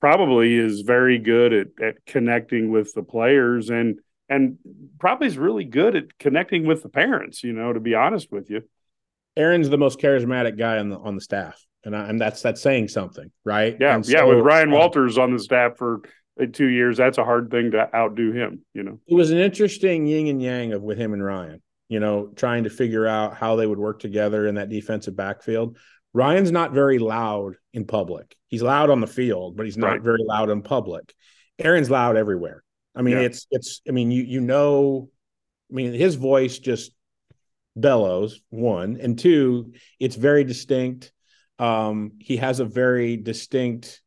probably 0.00 0.54
is 0.54 0.80
very 0.80 1.18
good 1.18 1.52
at, 1.52 1.66
at 1.82 2.06
connecting 2.06 2.70
with 2.70 2.94
the 2.94 3.02
players 3.02 3.68
and 3.68 4.00
and 4.30 4.56
probably 4.98 5.26
is 5.26 5.36
really 5.36 5.64
good 5.64 5.96
at 5.96 6.18
connecting 6.18 6.64
with 6.64 6.82
the 6.82 6.88
parents, 6.88 7.42
you 7.42 7.52
know, 7.52 7.72
to 7.72 7.80
be 7.80 7.94
honest 7.94 8.32
with 8.32 8.48
you. 8.48 8.62
Aaron's 9.36 9.68
the 9.68 9.78
most 9.78 9.98
charismatic 9.98 10.56
guy 10.56 10.78
on 10.78 10.88
the 10.88 10.98
on 10.98 11.16
the 11.16 11.20
staff. 11.20 11.62
And, 11.84 11.96
I, 11.96 12.08
and 12.08 12.20
that's 12.20 12.40
that's 12.42 12.60
saying 12.60 12.88
something, 12.88 13.30
right? 13.44 13.76
Yeah, 13.80 14.00
so, 14.02 14.12
yeah. 14.12 14.24
With 14.24 14.38
Ryan 14.38 14.72
uh, 14.72 14.76
Walters 14.76 15.18
on 15.18 15.32
the 15.32 15.38
staff 15.38 15.76
for 15.76 16.02
two 16.52 16.66
years, 16.66 16.98
that's 16.98 17.18
a 17.18 17.24
hard 17.24 17.50
thing 17.50 17.72
to 17.72 17.94
outdo 17.94 18.32
him. 18.32 18.64
You 18.74 18.84
know, 18.84 19.00
it 19.06 19.14
was 19.14 19.30
an 19.30 19.38
interesting 19.38 20.06
yin 20.06 20.28
and 20.28 20.42
yang 20.42 20.72
of 20.72 20.82
with 20.82 20.98
him 20.98 21.12
and 21.12 21.24
Ryan. 21.24 21.62
You 21.88 21.98
know, 21.98 22.28
trying 22.36 22.64
to 22.64 22.70
figure 22.70 23.06
out 23.06 23.34
how 23.34 23.56
they 23.56 23.66
would 23.66 23.78
work 23.78 23.98
together 23.98 24.46
in 24.46 24.54
that 24.56 24.68
defensive 24.68 25.16
backfield. 25.16 25.76
Ryan's 26.12 26.52
not 26.52 26.72
very 26.72 26.98
loud 26.98 27.54
in 27.72 27.84
public. 27.84 28.36
He's 28.46 28.62
loud 28.62 28.90
on 28.90 29.00
the 29.00 29.06
field, 29.06 29.56
but 29.56 29.66
he's 29.66 29.78
not 29.78 29.92
right. 29.92 30.02
very 30.02 30.22
loud 30.22 30.50
in 30.50 30.62
public. 30.62 31.14
Aaron's 31.58 31.90
loud 31.90 32.16
everywhere. 32.16 32.62
I 32.94 33.02
mean, 33.02 33.16
yeah. 33.16 33.22
it's 33.22 33.46
it's. 33.50 33.80
I 33.88 33.92
mean, 33.92 34.10
you 34.10 34.22
you 34.22 34.40
know, 34.40 35.08
I 35.70 35.74
mean, 35.74 35.92
his 35.92 36.16
voice 36.16 36.58
just 36.58 36.92
bellows. 37.76 38.40
One 38.50 38.98
and 39.00 39.18
two, 39.18 39.72
it's 39.98 40.16
very 40.16 40.44
distinct. 40.44 41.12
Um, 41.58 42.12
he 42.18 42.38
has 42.38 42.60
a 42.60 42.64
very 42.64 43.16
distinct 43.16 44.02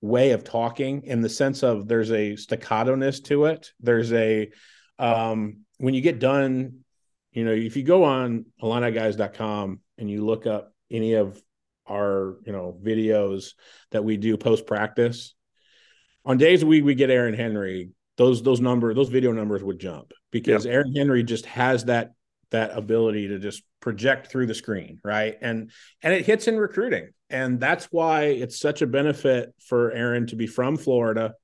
way 0.00 0.30
of 0.32 0.44
talking 0.44 1.02
in 1.04 1.22
the 1.22 1.28
sense 1.28 1.62
of 1.62 1.88
there's 1.88 2.12
a 2.12 2.36
staccato-ness 2.36 3.20
to 3.20 3.46
it. 3.46 3.72
There's 3.80 4.12
a 4.12 4.50
um, 4.98 5.60
when 5.78 5.94
you 5.94 6.00
get 6.00 6.18
done, 6.18 6.80
you 7.32 7.44
know, 7.44 7.52
if 7.52 7.76
you 7.76 7.82
go 7.82 8.04
on 8.04 8.46
IlliniGuys.com 8.62 9.80
and 9.96 10.10
you 10.10 10.24
look 10.24 10.46
up 10.46 10.72
any 10.90 11.14
of 11.14 11.40
our, 11.88 12.38
you 12.44 12.52
know, 12.52 12.78
videos 12.82 13.52
that 13.90 14.04
we 14.04 14.16
do 14.16 14.36
post 14.36 14.66
practice, 14.66 15.34
on 16.24 16.36
days 16.36 16.64
we 16.64 16.82
we 16.82 16.94
get 16.94 17.10
Aaron 17.10 17.34
Henry, 17.34 17.90
those 18.18 18.42
those 18.42 18.60
number 18.60 18.92
those 18.92 19.08
video 19.08 19.32
numbers 19.32 19.64
would 19.64 19.78
jump 19.78 20.12
because 20.30 20.66
yep. 20.66 20.74
Aaron 20.74 20.94
Henry 20.94 21.22
just 21.22 21.46
has 21.46 21.86
that 21.86 22.10
that 22.50 22.76
ability 22.76 23.28
to 23.28 23.38
just 23.38 23.62
project 23.80 24.28
through 24.28 24.46
the 24.46 24.54
screen, 24.54 25.00
right? 25.02 25.36
And 25.40 25.70
and 26.02 26.12
it 26.12 26.26
hits 26.26 26.48
in 26.48 26.58
recruiting. 26.58 27.10
And 27.30 27.60
that's 27.60 27.86
why 27.86 28.24
it's 28.24 28.58
such 28.58 28.82
a 28.82 28.86
benefit 28.86 29.54
for 29.66 29.92
Aaron 29.92 30.26
to 30.28 30.36
be 30.36 30.46
from 30.46 30.76
Florida 30.76 31.34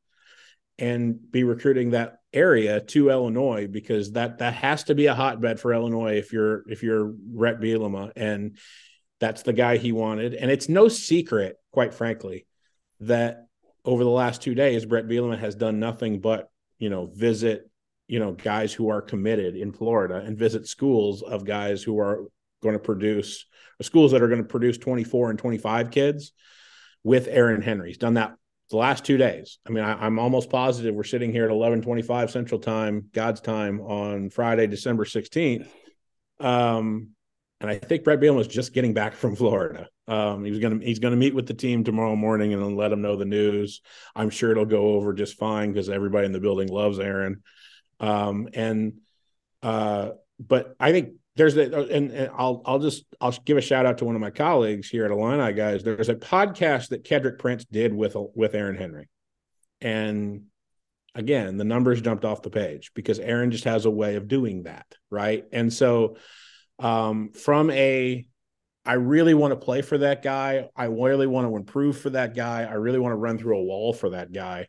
and 0.78 1.30
be 1.30 1.44
recruiting 1.44 1.90
that 1.90 2.16
area 2.32 2.80
to 2.80 3.10
Illinois 3.10 3.68
because 3.68 4.12
that 4.12 4.38
that 4.38 4.54
has 4.54 4.84
to 4.84 4.94
be 4.94 5.06
a 5.06 5.14
hotbed 5.14 5.60
for 5.60 5.72
Illinois 5.72 6.16
if 6.16 6.32
you're 6.32 6.68
if 6.68 6.82
you're 6.82 7.04
Bret 7.06 7.60
Bielema 7.60 8.10
and 8.16 8.58
that's 9.20 9.42
the 9.42 9.52
guy 9.52 9.76
he 9.76 9.92
wanted 9.92 10.34
and 10.34 10.50
it's 10.50 10.68
no 10.68 10.88
secret 10.88 11.56
quite 11.70 11.94
frankly 11.94 12.44
that 13.00 13.46
over 13.84 14.02
the 14.02 14.10
last 14.10 14.42
2 14.42 14.56
days 14.56 14.84
Bret 14.84 15.06
Bielema 15.06 15.38
has 15.38 15.54
done 15.54 15.78
nothing 15.78 16.18
but 16.18 16.50
you 16.78 16.90
know 16.90 17.10
visit 17.14 17.70
you 18.08 18.18
know 18.18 18.32
guys 18.32 18.72
who 18.72 18.90
are 18.90 19.02
committed 19.02 19.56
in 19.56 19.72
Florida 19.72 20.16
and 20.16 20.38
visit 20.38 20.66
schools 20.66 21.22
of 21.22 21.44
guys 21.44 21.82
who 21.82 21.98
are 21.98 22.24
going 22.62 22.74
to 22.74 22.78
produce 22.78 23.46
schools 23.82 24.12
that 24.12 24.22
are 24.22 24.28
going 24.28 24.42
to 24.42 24.48
produce 24.48 24.78
24 24.78 25.30
and 25.30 25.38
25 25.38 25.90
kids 25.90 26.32
with 27.02 27.28
Aaron 27.28 27.60
Henry. 27.60 27.88
He's 27.88 27.98
done 27.98 28.14
that 28.14 28.34
the 28.70 28.76
last 28.76 29.04
two 29.04 29.16
days. 29.16 29.58
I 29.66 29.70
mean, 29.70 29.84
I, 29.84 30.06
am 30.06 30.18
almost 30.18 30.50
positive 30.50 30.94
we're 30.94 31.04
sitting 31.04 31.32
here 31.32 31.44
at 31.44 31.50
11:25 31.50 32.30
Central 32.30 32.60
Time, 32.60 33.08
God's 33.12 33.40
time, 33.40 33.80
on 33.80 34.30
Friday, 34.30 34.66
December 34.66 35.04
16th. 35.04 35.68
Um, 36.40 37.10
and 37.60 37.70
I 37.70 37.78
think 37.78 38.04
Bret 38.04 38.20
Bielema 38.20 38.36
was 38.36 38.48
just 38.48 38.72
getting 38.72 38.94
back 38.94 39.14
from 39.14 39.36
Florida. 39.36 39.88
Um, 40.06 40.44
he 40.44 40.50
was 40.50 40.60
gonna 40.60 40.80
he's 40.82 40.98
gonna 40.98 41.16
meet 41.16 41.34
with 41.34 41.46
the 41.46 41.54
team 41.54 41.82
tomorrow 41.82 42.14
morning 42.14 42.52
and 42.52 42.76
let 42.76 42.88
them 42.88 43.02
know 43.02 43.16
the 43.16 43.24
news. 43.24 43.80
I'm 44.14 44.30
sure 44.30 44.50
it'll 44.50 44.66
go 44.66 44.94
over 44.94 45.14
just 45.14 45.38
fine 45.38 45.72
because 45.72 45.88
everybody 45.88 46.26
in 46.26 46.32
the 46.32 46.40
building 46.40 46.68
loves 46.68 46.98
Aaron. 46.98 47.42
Um, 48.00 48.48
and 48.52 49.00
uh, 49.62 50.10
but 50.38 50.76
I 50.78 50.92
think 50.92 51.14
there's 51.36 51.56
a, 51.56 51.62
and, 51.62 52.10
and, 52.10 52.30
I'll 52.36 52.62
I'll 52.66 52.78
just 52.78 53.04
I'll 53.20 53.32
give 53.44 53.56
a 53.56 53.62
shout 53.62 53.86
out 53.86 53.98
to 53.98 54.04
one 54.04 54.14
of 54.14 54.20
my 54.20 54.30
colleagues 54.30 54.88
here 54.90 55.06
at 55.06 55.10
Illini 55.10 55.54
guys. 55.54 55.82
There's 55.82 56.10
a 56.10 56.14
podcast 56.14 56.90
that 56.90 57.04
Kedrick 57.04 57.38
Prince 57.38 57.64
did 57.64 57.94
with 57.94 58.16
with 58.34 58.54
Aaron 58.54 58.76
Henry, 58.76 59.08
and 59.80 60.44
again 61.14 61.56
the 61.56 61.64
numbers 61.64 62.02
jumped 62.02 62.24
off 62.24 62.42
the 62.42 62.50
page 62.50 62.92
because 62.94 63.18
Aaron 63.18 63.50
just 63.50 63.64
has 63.64 63.86
a 63.86 63.90
way 63.90 64.16
of 64.16 64.28
doing 64.28 64.64
that, 64.64 64.86
right? 65.10 65.44
And 65.50 65.72
so 65.72 66.18
um, 66.78 67.32
from 67.32 67.70
a 67.70 68.26
I 68.86 68.94
really 68.94 69.34
want 69.34 69.52
to 69.52 69.56
play 69.56 69.82
for 69.82 69.98
that 69.98 70.22
guy. 70.22 70.68
I 70.76 70.84
really 70.84 71.26
want 71.26 71.48
to 71.48 71.56
improve 71.56 71.98
for 71.98 72.10
that 72.10 72.34
guy. 72.34 72.64
I 72.64 72.74
really 72.74 72.98
want 72.98 73.12
to 73.12 73.16
run 73.16 73.38
through 73.38 73.58
a 73.58 73.64
wall 73.64 73.92
for 73.92 74.10
that 74.10 74.32
guy. 74.32 74.68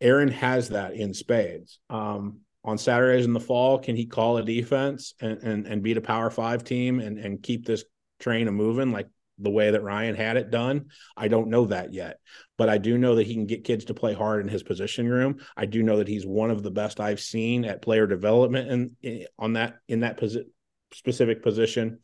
Aaron 0.00 0.28
has 0.28 0.70
that 0.70 0.94
in 0.94 1.12
spades. 1.14 1.78
Um, 1.90 2.40
on 2.64 2.78
Saturdays 2.78 3.24
in 3.24 3.32
the 3.32 3.40
fall, 3.40 3.78
can 3.78 3.96
he 3.96 4.06
call 4.06 4.36
a 4.36 4.44
defense 4.44 5.14
and 5.20 5.42
and, 5.42 5.66
and 5.66 5.82
beat 5.82 5.96
a 5.96 6.02
power 6.02 6.30
five 6.30 6.62
team 6.62 7.00
and, 7.00 7.18
and 7.18 7.42
keep 7.42 7.66
this 7.66 7.84
train 8.18 8.48
a 8.48 8.52
moving 8.52 8.92
like 8.92 9.08
the 9.38 9.50
way 9.50 9.70
that 9.70 9.82
Ryan 9.82 10.14
had 10.14 10.36
it 10.36 10.50
done? 10.50 10.90
I 11.16 11.28
don't 11.28 11.48
know 11.48 11.66
that 11.66 11.94
yet, 11.94 12.18
but 12.58 12.68
I 12.68 12.78
do 12.78 12.98
know 12.98 13.14
that 13.14 13.26
he 13.26 13.34
can 13.34 13.46
get 13.46 13.64
kids 13.64 13.86
to 13.86 13.94
play 13.94 14.12
hard 14.12 14.42
in 14.42 14.48
his 14.48 14.62
position 14.62 15.08
room. 15.08 15.38
I 15.56 15.64
do 15.66 15.82
know 15.82 15.96
that 15.98 16.08
he's 16.08 16.26
one 16.26 16.50
of 16.50 16.62
the 16.62 16.70
best 16.70 17.00
I've 17.00 17.20
seen 17.20 17.64
at 17.64 17.82
player 17.82 18.06
development 18.06 18.70
and 19.02 19.26
on 19.38 19.54
that 19.54 19.76
in 19.88 20.00
that 20.00 20.20
posi- 20.20 20.44
specific 20.92 21.42
position. 21.42 22.00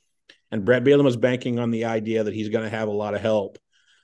And 0.50 0.64
Bret 0.64 0.84
Bielema 0.84 1.08
is 1.08 1.16
banking 1.16 1.58
on 1.58 1.70
the 1.70 1.86
idea 1.86 2.24
that 2.24 2.34
he's 2.34 2.48
going 2.48 2.64
to 2.64 2.70
have 2.70 2.88
a 2.88 2.92
lot 2.92 3.14
of 3.14 3.20
help 3.20 3.58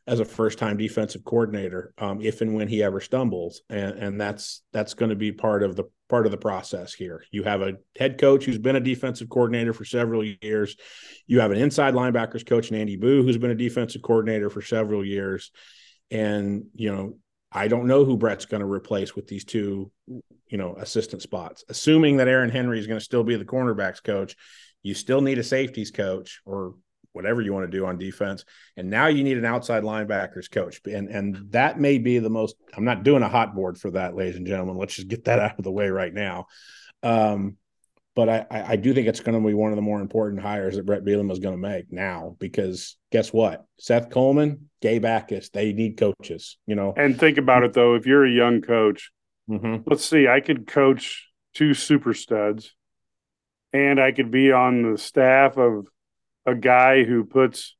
as 0.06 0.18
a 0.18 0.24
first 0.24 0.58
time 0.58 0.76
defensive 0.76 1.24
coordinator 1.24 1.94
um, 1.98 2.20
if 2.20 2.40
and 2.40 2.54
when 2.54 2.66
he 2.66 2.82
ever 2.82 3.00
stumbles. 3.00 3.62
And 3.70 3.98
and 3.98 4.20
that's 4.20 4.62
that's 4.72 4.94
going 4.94 5.10
to 5.10 5.16
be 5.16 5.32
part 5.32 5.62
of 5.62 5.76
the 5.76 5.84
part 6.08 6.26
of 6.26 6.32
the 6.32 6.38
process 6.38 6.92
here. 6.92 7.24
You 7.30 7.44
have 7.44 7.62
a 7.62 7.74
head 7.96 8.18
coach 8.18 8.44
who's 8.44 8.58
been 8.58 8.76
a 8.76 8.80
defensive 8.80 9.28
coordinator 9.28 9.72
for 9.72 9.84
several 9.84 10.24
years. 10.24 10.76
You 11.26 11.40
have 11.40 11.52
an 11.52 11.58
inside 11.58 11.94
linebackers 11.94 12.46
coach 12.46 12.72
Andy 12.72 12.96
Buh 12.96 13.22
who's 13.22 13.38
been 13.38 13.50
a 13.50 13.56
defensive 13.56 14.02
coordinator 14.02 14.50
for 14.50 14.62
several 14.62 15.04
years. 15.04 15.50
And 16.10 16.64
you 16.74 16.94
know 16.94 17.18
I 17.54 17.68
don't 17.68 17.86
know 17.86 18.04
who 18.04 18.16
Bret's 18.16 18.46
going 18.46 18.62
to 18.62 18.66
replace 18.66 19.14
with 19.14 19.28
these 19.28 19.44
two 19.44 19.92
you 20.48 20.58
know 20.58 20.74
assistant 20.74 21.22
spots. 21.22 21.64
Assuming 21.68 22.16
that 22.16 22.28
Aaron 22.28 22.50
Henry 22.50 22.80
is 22.80 22.88
going 22.88 22.98
to 22.98 23.04
still 23.04 23.24
be 23.24 23.36
the 23.36 23.44
cornerbacks 23.44 24.02
coach 24.02 24.36
you 24.82 24.94
still 24.94 25.20
need 25.20 25.38
a 25.38 25.44
safeties 25.44 25.90
coach 25.90 26.40
or 26.44 26.74
whatever 27.12 27.40
you 27.40 27.52
want 27.52 27.70
to 27.70 27.76
do 27.76 27.86
on 27.86 27.98
defense. 27.98 28.44
And 28.76 28.90
now 28.90 29.06
you 29.06 29.22
need 29.22 29.38
an 29.38 29.44
outside 29.44 29.82
linebackers 29.82 30.50
coach. 30.50 30.80
And 30.86 31.08
and 31.08 31.50
that 31.52 31.78
may 31.78 31.98
be 31.98 32.18
the 32.18 32.30
most 32.30 32.56
I'm 32.76 32.84
not 32.84 33.02
doing 33.02 33.22
a 33.22 33.28
hot 33.28 33.54
board 33.54 33.78
for 33.78 33.90
that, 33.92 34.16
ladies 34.16 34.36
and 34.36 34.46
gentlemen. 34.46 34.76
Let's 34.76 34.96
just 34.96 35.08
get 35.08 35.24
that 35.24 35.38
out 35.40 35.58
of 35.58 35.64
the 35.64 35.72
way 35.72 35.88
right 35.88 36.12
now. 36.12 36.46
Um, 37.02 37.56
but 38.14 38.28
I, 38.28 38.46
I 38.50 38.76
do 38.76 38.92
think 38.92 39.08
it's 39.08 39.20
going 39.20 39.40
to 39.40 39.46
be 39.46 39.54
one 39.54 39.72
of 39.72 39.76
the 39.76 39.82
more 39.82 40.00
important 40.00 40.42
hires 40.42 40.76
that 40.76 40.84
Bret 40.84 41.02
Bielema 41.02 41.32
is 41.32 41.38
going 41.38 41.54
to 41.54 41.68
make 41.68 41.90
now 41.90 42.36
because 42.38 42.98
guess 43.10 43.32
what? 43.32 43.64
Seth 43.78 44.10
Coleman, 44.10 44.68
Gabe 44.82 45.02
Jacas, 45.02 45.48
they 45.50 45.72
need 45.72 45.96
coaches, 45.96 46.58
you 46.66 46.74
know. 46.74 46.92
And 46.94 47.18
think 47.18 47.38
about 47.38 47.64
it 47.64 47.72
though, 47.72 47.94
if 47.94 48.04
you're 48.04 48.26
a 48.26 48.30
young 48.30 48.60
coach, 48.60 49.10
mm-hmm. 49.48 49.76
let's 49.86 50.04
see, 50.04 50.28
I 50.28 50.40
could 50.40 50.66
coach 50.66 51.26
two 51.54 51.72
super 51.72 52.12
studs 52.12 52.74
and 53.72 54.00
I 54.00 54.12
could 54.12 54.30
be 54.30 54.52
on 54.52 54.82
the 54.82 54.98
staff 54.98 55.56
of 55.56 55.86
a 56.46 56.54
guy 56.54 57.04
who 57.04 57.24
puts 57.24 57.76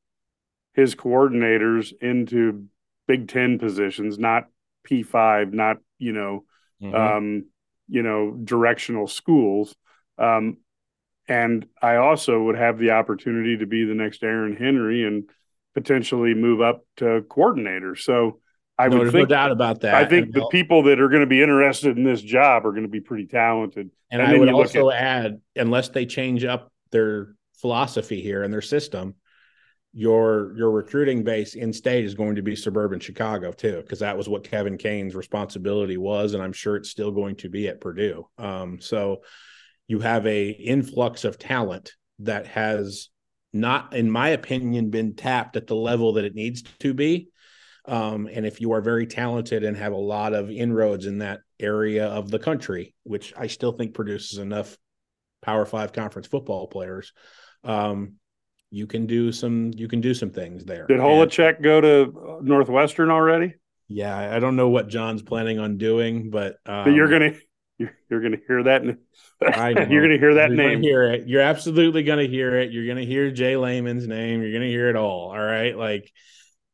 his 0.75 0.95
coordinators 0.95 1.93
into 2.01 2.67
Big 3.07 3.29
Ten 3.29 3.59
positions, 3.59 4.19
not 4.19 4.45
P 4.85 5.03
five, 5.03 5.53
not 5.53 5.79
you 5.99 6.13
know, 6.13 6.45
mm-hmm. 6.83 6.95
um, 6.95 7.45
you 7.89 8.03
know, 8.03 8.33
directional 8.33 9.07
schools. 9.07 9.75
Um, 10.19 10.59
and 11.29 11.67
I 11.81 11.97
also 11.97 12.43
would 12.43 12.57
have 12.57 12.79
the 12.79 12.91
opportunity 12.91 13.59
to 13.59 13.67
be 13.67 13.85
the 13.85 13.95
next 13.95 14.23
Aaron 14.23 14.57
Henry 14.57 15.05
and 15.05 15.29
potentially 15.75 16.35
move 16.35 16.61
up 16.61 16.85
to 16.97 17.25
coordinator. 17.29 17.97
So 17.97 18.41
I 18.83 18.89
no, 18.89 18.99
would 18.99 19.12
think, 19.12 19.29
no 19.29 19.35
doubt 19.35 19.53
about 19.53 19.81
that. 19.81 19.95
I 19.95 20.05
think 20.05 20.27
and 20.27 20.35
the 20.35 20.49
people 20.51 20.83
that 20.85 21.01
are 21.01 21.09
going 21.09 21.21
to 21.21 21.27
be 21.27 21.43
interested 21.43 21.97
in 21.97 22.05
this 22.05 22.21
job 22.21 22.67
are 22.67 22.73
going 22.73 22.83
to 22.83 22.89
be 22.89 23.01
pretty 23.01 23.27
talented. 23.27 23.91
And, 24.11 24.23
and 24.23 24.31
I 24.31 24.39
would 24.39 24.49
also 24.49 24.91
at, 24.91 25.03
add, 25.03 25.41
unless 25.57 25.89
they 25.91 26.07
change 26.07 26.45
up 26.45 26.73
their 26.91 27.35
philosophy 27.55 28.21
here 28.21 28.43
and 28.43 28.53
their 28.53 28.61
system, 28.61 29.15
your 29.95 30.57
your 30.57 30.71
recruiting 30.71 31.23
base 31.23 31.55
in 31.55 31.73
state 31.73 32.05
is 32.05 32.15
going 32.15 32.37
to 32.37 32.43
be 32.43 32.57
suburban 32.57 32.99
Chicago 32.99 33.53
too, 33.53 33.77
because 33.83 33.99
that 33.99 34.17
was 34.17 34.29
what 34.29 34.43
Kevin 34.43 34.79
Kane's 34.79 35.15
responsibility 35.15 35.99
was, 35.99 36.33
and 36.33 36.43
I'm 36.43 36.55
sure 36.55 36.77
it's 36.77 36.91
still 36.91 37.11
going 37.11 37.37
to 37.37 37.51
be 37.51 37.69
at 37.69 37.81
Purdue. 37.81 38.27
Um, 38.39 38.81
so 38.81 39.23
you 39.87 40.01
have 40.01 40.27
a 40.27 40.49
influx 40.49 41.25
of 41.25 41.39
talent 41.39 41.93
that 42.21 42.47
has 42.47 43.11
not, 43.53 43.95
in 43.95 44.11
my 44.11 44.31
opinion, 44.31 44.89
been 44.89 45.15
tapped 45.15 45.57
at 45.57 45.67
the 45.67 45.77
level 45.77 46.15
that 46.15 46.25
it 46.25 46.35
needs 46.35 46.62
to 46.81 46.95
be. 46.95 47.29
Um, 47.85 48.29
and 48.33 48.47
if 48.47 48.61
you 48.61 48.73
are 48.73 48.81
very 48.81 49.07
talented 49.07 49.65
and 49.65 49.77
have 49.77 49.93
a 49.93 49.97
lot 49.97 50.35
of 50.35 50.51
inroads 50.51 51.07
in 51.07 51.19
that 51.19 51.41
area 51.59 52.07
of 52.07 52.31
the 52.31 52.39
country, 52.39 52.95
which 53.03 53.33
I 53.37 53.49
still 53.49 53.73
think 53.73 53.95
produces 53.95 54.39
enough 54.39 54.77
Power 55.43 55.67
Five 55.67 55.93
conference 55.93 56.29
football 56.29 56.69
players, 56.69 57.12
um, 57.65 58.15
you 58.71 58.87
can 58.87 59.07
do 59.07 59.33
some 59.33 59.73
you 59.75 59.89
can 59.89 60.01
do 60.01 60.15
some 60.15 60.31
things 60.31 60.65
there. 60.65 60.87
Did 60.87 61.01
Holecek 61.01 61.61
go 61.62 61.81
to 61.81 62.41
Northwestern 62.43 63.11
already? 63.11 63.55
Yeah, 63.89 64.17
I 64.17 64.39
don't 64.39 64.57
know 64.57 64.69
what 64.69 64.89
John's 64.89 65.23
planning 65.23 65.59
on 65.59 65.77
doing, 65.77 66.31
but, 66.31 66.57
um, 66.65 66.85
but 66.85 66.95
you're 66.95 67.09
gonna 67.09 67.33
you're, 67.79 67.93
you're 68.09 68.23
gonna 68.23 68.39
hear 68.47 68.62
that. 68.62 68.85
you're 69.91 70.03
gonna 70.03 70.19
hear 70.19 70.35
that 70.35 70.49
you're 70.49 70.57
name. 70.57 70.83
Hear 70.83 71.03
it. 71.03 71.29
You're 71.29 71.43
absolutely 71.43 72.03
gonna 72.03 72.27
hear 72.27 72.57
it. 72.59 72.73
You're 72.73 72.87
gonna 72.87 73.05
hear 73.05 73.31
Jay 73.31 73.57
Leman's 73.57 74.07
name. 74.07 74.41
You're 74.41 74.53
gonna 74.53 74.67
hear 74.67 74.89
it 74.89 74.97
all. 74.97 75.31
All 75.31 75.39
right, 75.39 75.77
like 75.77 76.11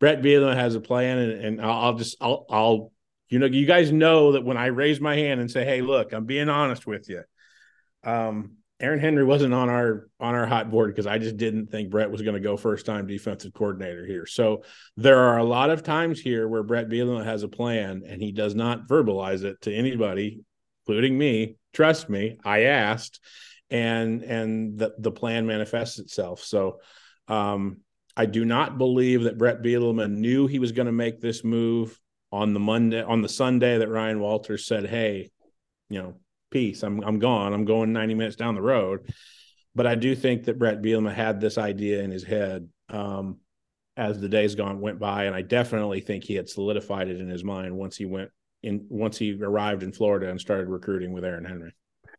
Bret 0.00 0.22
Bielema 0.22 0.54
has 0.54 0.74
a 0.74 0.80
plan, 0.80 1.18
and, 1.18 1.44
and 1.44 1.62
I'll, 1.62 1.78
I'll 1.84 1.94
just 1.94 2.16
I'll 2.20 2.46
I'll 2.50 2.92
You 3.30 3.38
know, 3.38 3.46
you 3.46 3.66
guys 3.66 3.92
know 3.92 4.32
that 4.32 4.44
when 4.44 4.56
I 4.56 4.66
raise 4.66 5.00
my 5.00 5.16
hand 5.16 5.40
and 5.40 5.50
say, 5.50 5.64
"Hey, 5.64 5.82
look, 5.82 6.12
I'm 6.12 6.24
being 6.24 6.48
honest 6.48 6.86
with 6.86 7.08
you," 7.08 7.22
um, 8.04 8.52
Aaron 8.80 9.00
Henry 9.00 9.24
wasn't 9.24 9.52
on 9.52 9.68
our 9.68 10.08
on 10.20 10.34
our 10.34 10.46
hot 10.46 10.70
board 10.70 10.90
because 10.90 11.06
I 11.06 11.18
just 11.18 11.36
didn't 11.36 11.66
think 11.66 11.90
Bret 11.90 12.10
was 12.10 12.22
going 12.22 12.34
to 12.34 12.40
go 12.40 12.56
first 12.56 12.86
time 12.86 13.06
defensive 13.06 13.52
coordinator 13.52 14.06
here. 14.06 14.24
So 14.24 14.62
there 14.96 15.18
are 15.18 15.38
a 15.38 15.44
lot 15.44 15.70
of 15.70 15.82
times 15.82 16.20
here 16.20 16.48
where 16.48 16.62
Bret 16.62 16.88
Bielema 16.88 17.24
has 17.24 17.42
a 17.42 17.48
plan 17.48 18.02
and 18.06 18.22
he 18.22 18.32
does 18.32 18.54
not 18.54 18.86
verbalize 18.88 19.42
it 19.42 19.60
to 19.62 19.74
anybody, 19.74 20.40
including 20.86 21.18
me. 21.18 21.56
Trust 21.72 22.08
me, 22.08 22.38
I 22.44 22.62
asked, 22.64 23.20
and 23.68 24.22
and 24.22 24.78
the 24.78 24.94
the 24.98 25.12
plan 25.12 25.46
manifests 25.46 25.98
itself. 25.98 26.42
So 26.44 26.78
um, 27.26 27.80
I 28.18 28.26
do 28.26 28.44
not 28.44 28.78
believe 28.78 29.22
that 29.22 29.38
Bret 29.38 29.62
Bielema 29.62 30.10
knew 30.10 30.48
he 30.48 30.58
was 30.58 30.72
going 30.72 30.86
to 30.86 30.92
make 30.92 31.20
this 31.20 31.44
move 31.44 31.98
on 32.32 32.52
the 32.52 32.60
Monday 32.60 33.00
on 33.00 33.22
the 33.22 33.28
Sunday 33.28 33.78
that 33.78 33.88
Ryan 33.88 34.18
Walters 34.18 34.66
said, 34.66 34.86
"Hey, 34.86 35.30
you 35.88 36.02
know, 36.02 36.14
peace. 36.50 36.82
I'm 36.82 37.00
I'm 37.04 37.20
gone. 37.20 37.54
I'm 37.54 37.64
going 37.64 37.92
90 37.92 38.14
minutes 38.14 38.36
down 38.36 38.56
the 38.56 38.60
road." 38.60 39.14
But 39.72 39.86
I 39.86 39.94
do 39.94 40.16
think 40.16 40.44
that 40.44 40.58
Bret 40.58 40.82
Bielema 40.82 41.14
had 41.14 41.40
this 41.40 41.58
idea 41.58 42.02
in 42.02 42.10
his 42.10 42.24
head 42.24 42.68
um, 42.88 43.38
as 43.96 44.20
the 44.20 44.28
days 44.28 44.56
gone 44.56 44.80
went 44.80 44.98
by, 44.98 45.24
and 45.24 45.34
I 45.34 45.42
definitely 45.42 46.00
think 46.00 46.24
he 46.24 46.34
had 46.34 46.48
solidified 46.48 47.06
it 47.06 47.20
in 47.20 47.28
his 47.28 47.44
mind 47.44 47.76
once 47.76 47.96
he 47.96 48.04
went 48.04 48.30
in 48.64 48.86
once 48.88 49.16
he 49.16 49.40
arrived 49.40 49.84
in 49.84 49.92
Florida 49.92 50.28
and 50.28 50.40
started 50.40 50.68
recruiting 50.68 51.12
with 51.12 51.24
Aaron 51.24 51.44
Henry. 51.44 51.72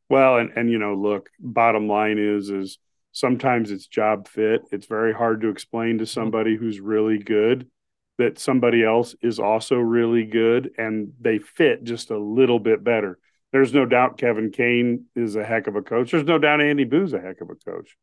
Well, 0.10 0.38
and 0.38 0.52
and 0.56 0.72
you 0.72 0.80
know, 0.80 0.96
look, 0.96 1.30
bottom 1.42 1.90
line 1.90 2.18
is 2.18 2.50
is 2.50 2.80
sometimes 3.12 3.72
it's 3.72 3.88
job 3.88 4.28
fit. 4.28 4.62
It's 4.72 4.86
very 4.88 5.14
hard 5.14 5.42
to 5.42 5.50
explain 5.50 5.98
to 6.00 6.06
somebody 6.06 6.56
who's 6.56 6.80
really 6.80 7.18
good 7.18 7.70
that 8.18 8.38
somebody 8.38 8.84
else 8.84 9.16
is 9.22 9.40
also 9.40 9.78
really 9.78 10.26
good 10.26 10.72
and 10.78 11.14
they 11.22 11.40
fit 11.40 11.84
just 11.84 12.12
a 12.12 12.18
little 12.18 12.60
bit 12.60 12.84
better. 12.84 13.18
There's 13.52 13.74
no 13.74 13.86
doubt 13.86 14.18
Kevin 14.18 14.52
Kane 14.52 15.06
is 15.16 15.36
a 15.36 15.44
heck 15.44 15.68
of 15.68 15.76
a 15.76 15.82
coach. 15.82 16.12
There's 16.12 16.26
no 16.26 16.38
doubt 16.38 16.62
Andy 16.62 16.84
Buh's 16.84 17.14
a 17.14 17.22
heck 17.22 17.42
of 17.42 17.50
a 17.50 17.56
coach. 17.56 17.96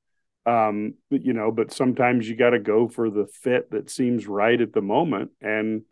Um, 0.47 0.95
you 1.11 1.33
know, 1.33 1.51
but 1.51 1.73
sometimes 1.73 2.29
you 2.29 2.35
got 2.35 2.51
to 2.51 2.59
go 2.59 2.89
for 2.89 3.11
the 3.11 3.27
fit 3.27 3.71
that 3.73 3.91
seems 3.91 4.27
right 4.27 4.61
at 4.61 4.73
the 4.73 4.81
moment. 4.81 5.33
And 5.41 5.83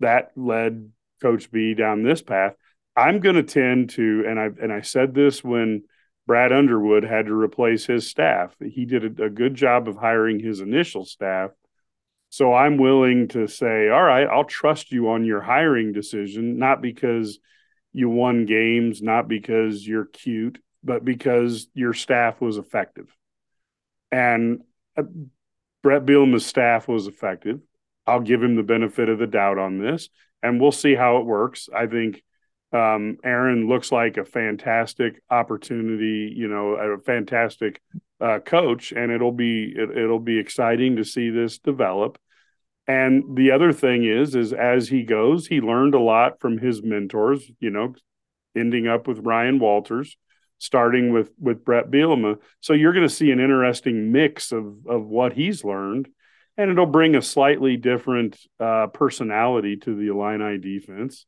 that 0.00 0.32
led 0.36 0.90
Coach 1.22 1.50
B 1.50 1.74
down 1.74 2.02
this 2.02 2.22
path. 2.22 2.54
I'm 2.96 3.20
going 3.20 3.36
to 3.36 3.42
tend 3.42 3.90
to, 3.90 4.24
and 4.26 4.38
I 4.38 4.50
and 4.60 4.72
I 4.72 4.82
said 4.82 5.14
this 5.14 5.42
when 5.42 5.84
Brad 6.26 6.52
Underwood 6.52 7.04
had 7.04 7.26
to 7.26 7.34
replace 7.34 7.86
his 7.86 8.08
staff. 8.08 8.54
He 8.60 8.84
did 8.84 9.20
a, 9.20 9.24
a 9.24 9.30
good 9.30 9.54
job 9.54 9.88
of 9.88 9.96
hiring 9.96 10.38
his 10.38 10.60
initial 10.60 11.04
staff 11.04 11.50
so 12.32 12.54
I'm 12.54 12.78
willing 12.78 13.28
to 13.28 13.46
say, 13.46 13.90
all 13.90 14.02
right, 14.02 14.26
I'll 14.26 14.46
trust 14.46 14.90
you 14.90 15.10
on 15.10 15.26
your 15.26 15.42
hiring 15.42 15.92
decision, 15.92 16.58
not 16.58 16.80
because 16.80 17.38
you 17.92 18.08
won 18.08 18.46
games, 18.46 19.02
not 19.02 19.28
because 19.28 19.86
you're 19.86 20.06
cute, 20.06 20.58
but 20.82 21.04
because 21.04 21.66
your 21.74 21.92
staff 21.92 22.40
was 22.40 22.56
effective. 22.56 23.14
And 24.10 24.62
uh, 24.96 25.02
Bret 25.82 26.06
Bielema's 26.06 26.46
staff 26.46 26.88
was 26.88 27.06
effective. 27.06 27.60
I'll 28.06 28.20
give 28.20 28.42
him 28.42 28.56
the 28.56 28.62
benefit 28.62 29.10
of 29.10 29.18
the 29.18 29.26
doubt 29.26 29.58
on 29.58 29.76
this, 29.76 30.08
and 30.42 30.58
we'll 30.58 30.72
see 30.72 30.94
how 30.94 31.18
it 31.18 31.26
works. 31.26 31.68
I 31.70 31.86
think 31.86 32.22
um, 32.72 33.18
Aaron 33.22 33.68
looks 33.68 33.92
like 33.92 34.16
a 34.16 34.24
fantastic 34.24 35.22
opportunity, 35.30 36.32
you 36.34 36.48
know, 36.48 36.74
a 36.74 36.98
fantastic 36.98 37.82
uh, 38.20 38.38
coach, 38.38 38.92
and 38.92 39.12
it'll 39.12 39.32
be 39.32 39.74
it, 39.76 39.96
it'll 39.96 40.18
be 40.20 40.38
exciting 40.38 40.96
to 40.96 41.04
see 41.04 41.30
this 41.30 41.58
develop. 41.58 42.18
And 42.86 43.36
the 43.36 43.50
other 43.50 43.72
thing 43.72 44.04
is, 44.04 44.34
is 44.34 44.52
as 44.52 44.88
he 44.88 45.02
goes, 45.02 45.46
he 45.46 45.60
learned 45.60 45.94
a 45.94 46.00
lot 46.00 46.40
from 46.40 46.58
his 46.58 46.82
mentors. 46.82 47.48
You 47.60 47.70
know, 47.70 47.94
ending 48.56 48.88
up 48.88 49.06
with 49.06 49.18
Ryan 49.18 49.58
Walters, 49.58 50.16
starting 50.58 51.12
with 51.12 51.30
with 51.38 51.64
Bret 51.64 51.90
Bielema. 51.90 52.36
So 52.60 52.72
you're 52.72 52.94
going 52.94 53.08
to 53.08 53.14
see 53.14 53.30
an 53.32 53.40
interesting 53.40 54.12
mix 54.12 54.50
of 54.50 54.86
of 54.86 55.04
what 55.04 55.34
he's 55.34 55.62
learned, 55.62 56.08
and 56.56 56.70
it'll 56.70 56.86
bring 56.86 57.16
a 57.16 57.22
slightly 57.22 57.76
different 57.76 58.38
uh, 58.58 58.86
personality 58.86 59.76
to 59.76 59.94
the 59.94 60.08
Illini 60.08 60.56
defense. 60.58 61.26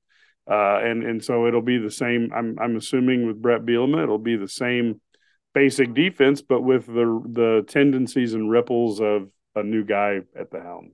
Uh, 0.51 0.79
and 0.83 1.03
and 1.03 1.25
so 1.25 1.47
it'll 1.47 1.63
be 1.63 1.79
the 1.79 1.91
same. 1.91 2.31
I'm 2.35 2.59
I'm 2.61 2.77
assuming 2.77 3.27
with 3.27 3.41
Bret 3.41 3.65
Bielema, 3.65 4.03
it'll 4.03 4.19
be 4.19 4.37
the 4.37 4.49
same 4.49 5.01
basic 5.55 5.95
defense, 5.95 6.43
but 6.43 6.63
with 6.63 6.87
the 6.87 7.23
the 7.31 7.65
tendencies 7.67 8.35
and 8.35 8.51
ripples 8.51 9.01
of 9.01 9.31
a 9.55 9.63
new 9.63 9.85
guy 9.85 10.21
at 10.39 10.51
the 10.51 10.61
helm. 10.61 10.93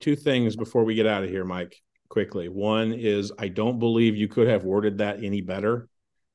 Two 0.00 0.14
things 0.14 0.54
before 0.56 0.84
we 0.84 0.94
get 0.94 1.06
out 1.06 1.24
of 1.24 1.30
here, 1.30 1.44
Mike. 1.44 1.76
Quickly, 2.08 2.48
one 2.48 2.92
is 2.92 3.32
I 3.38 3.48
don't 3.48 3.78
believe 3.78 4.16
you 4.16 4.28
could 4.28 4.46
have 4.46 4.64
worded 4.64 4.98
that 4.98 5.24
any 5.24 5.40
better 5.40 5.88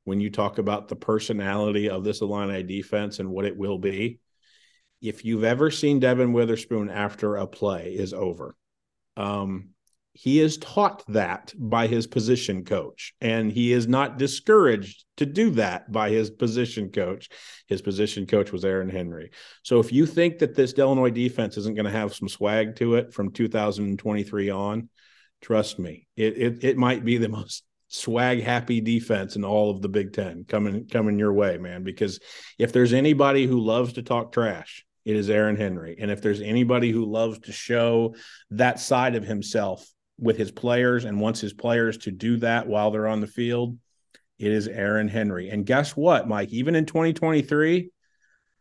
when 0.05 0.19
you 0.19 0.29
talk 0.29 0.57
about 0.57 0.87
the 0.87 0.95
personality 0.95 1.89
of 1.89 2.03
this 2.03 2.21
Illini 2.21 2.63
defense 2.63 3.19
and 3.19 3.29
what 3.29 3.45
it 3.45 3.55
will 3.55 3.77
be. 3.77 4.19
If 5.01 5.23
you've 5.23 5.43
ever 5.43 5.69
seen 5.69 5.99
Devon 5.99 6.33
Witherspoon 6.33 6.89
after 6.89 7.35
a 7.35 7.45
play 7.45 7.93
is 7.93 8.13
over, 8.13 8.55
um, 9.15 9.69
he 10.17 10.39
is 10.39 10.57
taught 10.57 11.03
that 11.07 11.53
by 11.55 11.85
his 11.85 12.07
position 12.07 12.65
coach 12.65 13.13
and 13.21 13.51
he 13.51 13.71
is 13.71 13.87
not 13.87 14.17
discouraged 14.17 15.05
to 15.15 15.27
do 15.27 15.51
that 15.51 15.91
by 15.91 16.09
his 16.09 16.31
position 16.31 16.89
coach 16.89 17.29
his 17.67 17.83
position 17.83 18.25
coach 18.25 18.51
was 18.51 18.65
aaron 18.65 18.89
henry 18.89 19.29
so 19.61 19.79
if 19.79 19.93
you 19.93 20.07
think 20.07 20.39
that 20.39 20.55
this 20.55 20.73
illinois 20.73 21.11
defense 21.11 21.55
isn't 21.55 21.75
going 21.75 21.85
to 21.85 21.91
have 21.91 22.15
some 22.15 22.27
swag 22.27 22.75
to 22.75 22.95
it 22.95 23.13
from 23.13 23.31
2023 23.31 24.49
on 24.49 24.89
trust 25.41 25.77
me 25.77 26.07
it, 26.15 26.35
it 26.37 26.63
it 26.63 26.77
might 26.77 27.05
be 27.05 27.17
the 27.17 27.29
most 27.29 27.63
swag 27.87 28.41
happy 28.41 28.81
defense 28.81 29.35
in 29.35 29.45
all 29.45 29.69
of 29.69 29.83
the 29.83 29.89
big 29.89 30.13
10 30.13 30.45
coming 30.47 30.87
coming 30.87 31.19
your 31.19 31.31
way 31.31 31.57
man 31.59 31.83
because 31.83 32.19
if 32.57 32.73
there's 32.73 32.91
anybody 32.91 33.45
who 33.45 33.59
loves 33.59 33.93
to 33.93 34.01
talk 34.01 34.31
trash 34.31 34.83
it 35.05 35.15
is 35.15 35.29
Aaron 35.29 35.55
Henry. 35.55 35.95
And 35.97 36.11
if 36.11 36.21
there's 36.21 36.41
anybody 36.41 36.91
who 36.91 37.05
loves 37.05 37.39
to 37.39 37.53
show 37.53 38.13
that 38.49 38.77
side 38.77 39.15
of 39.15 39.23
himself 39.23 39.89
with 40.19 40.37
his 40.37 40.51
players 40.51 41.05
and 41.05 41.19
wants 41.19 41.39
his 41.39 41.53
players 41.53 41.97
to 41.99 42.11
do 42.11 42.37
that 42.37 42.67
while 42.67 42.91
they're 42.91 43.07
on 43.07 43.21
the 43.21 43.27
field, 43.27 43.77
it 44.39 44.51
is 44.51 44.67
Aaron 44.67 45.07
Henry. 45.07 45.49
And 45.49 45.65
guess 45.65 45.95
what, 45.95 46.27
Mike? 46.27 46.49
Even 46.49 46.75
in 46.75 46.85
2023, 46.85 47.89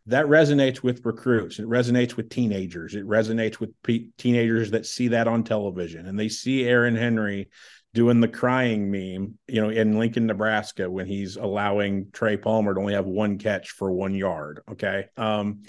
that 0.06 0.26
resonates 0.26 0.82
with 0.82 1.04
recruits. 1.04 1.58
It 1.58 1.66
resonates 1.66 2.16
with 2.16 2.30
teenagers. 2.30 2.94
It 2.94 3.06
resonates 3.06 3.58
with 3.58 3.70
pe- 3.82 4.08
teenagers 4.16 4.70
that 4.70 4.86
see 4.86 5.08
that 5.08 5.28
on 5.28 5.42
television 5.42 6.06
and 6.06 6.18
they 6.18 6.28
see 6.28 6.64
Aaron 6.64 6.96
Henry 6.96 7.48
doing 7.96 8.20
the 8.20 8.28
crying 8.28 8.90
meme, 8.90 9.38
you 9.48 9.60
know, 9.60 9.70
in 9.70 9.98
Lincoln, 9.98 10.26
Nebraska, 10.26 10.88
when 10.88 11.06
he's 11.06 11.36
allowing 11.36 12.10
Trey 12.12 12.36
Palmer 12.36 12.74
to 12.74 12.80
only 12.80 12.92
have 12.92 13.06
one 13.06 13.38
catch 13.38 13.70
for 13.70 13.90
one 13.90 14.14
yard. 14.14 14.60
Okay. 14.70 15.06
Um, 15.16 15.62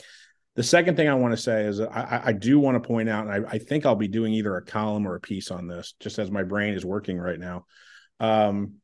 the 0.57 0.63
second 0.63 0.95
thing 0.95 1.07
I 1.07 1.13
want 1.13 1.33
to 1.33 1.41
say 1.41 1.65
is 1.65 1.79
I, 1.79 2.21
I 2.25 2.33
do 2.33 2.59
want 2.59 2.81
to 2.81 2.87
point 2.87 3.09
out, 3.09 3.27
and 3.27 3.45
I, 3.45 3.51
I, 3.51 3.57
think 3.59 3.85
I'll 3.85 3.95
be 3.95 4.07
doing 4.07 4.33
either 4.33 4.57
a 4.57 4.65
column 4.65 5.07
or 5.07 5.13
a 5.13 5.19
piece 5.19 5.51
on 5.51 5.67
this, 5.67 5.93
just 5.99 6.17
as 6.17 6.31
my 6.31 6.41
brain 6.41 6.73
is 6.73 6.83
working 6.83 7.19
right 7.19 7.39
now. 7.39 7.65
Um, 8.19 8.77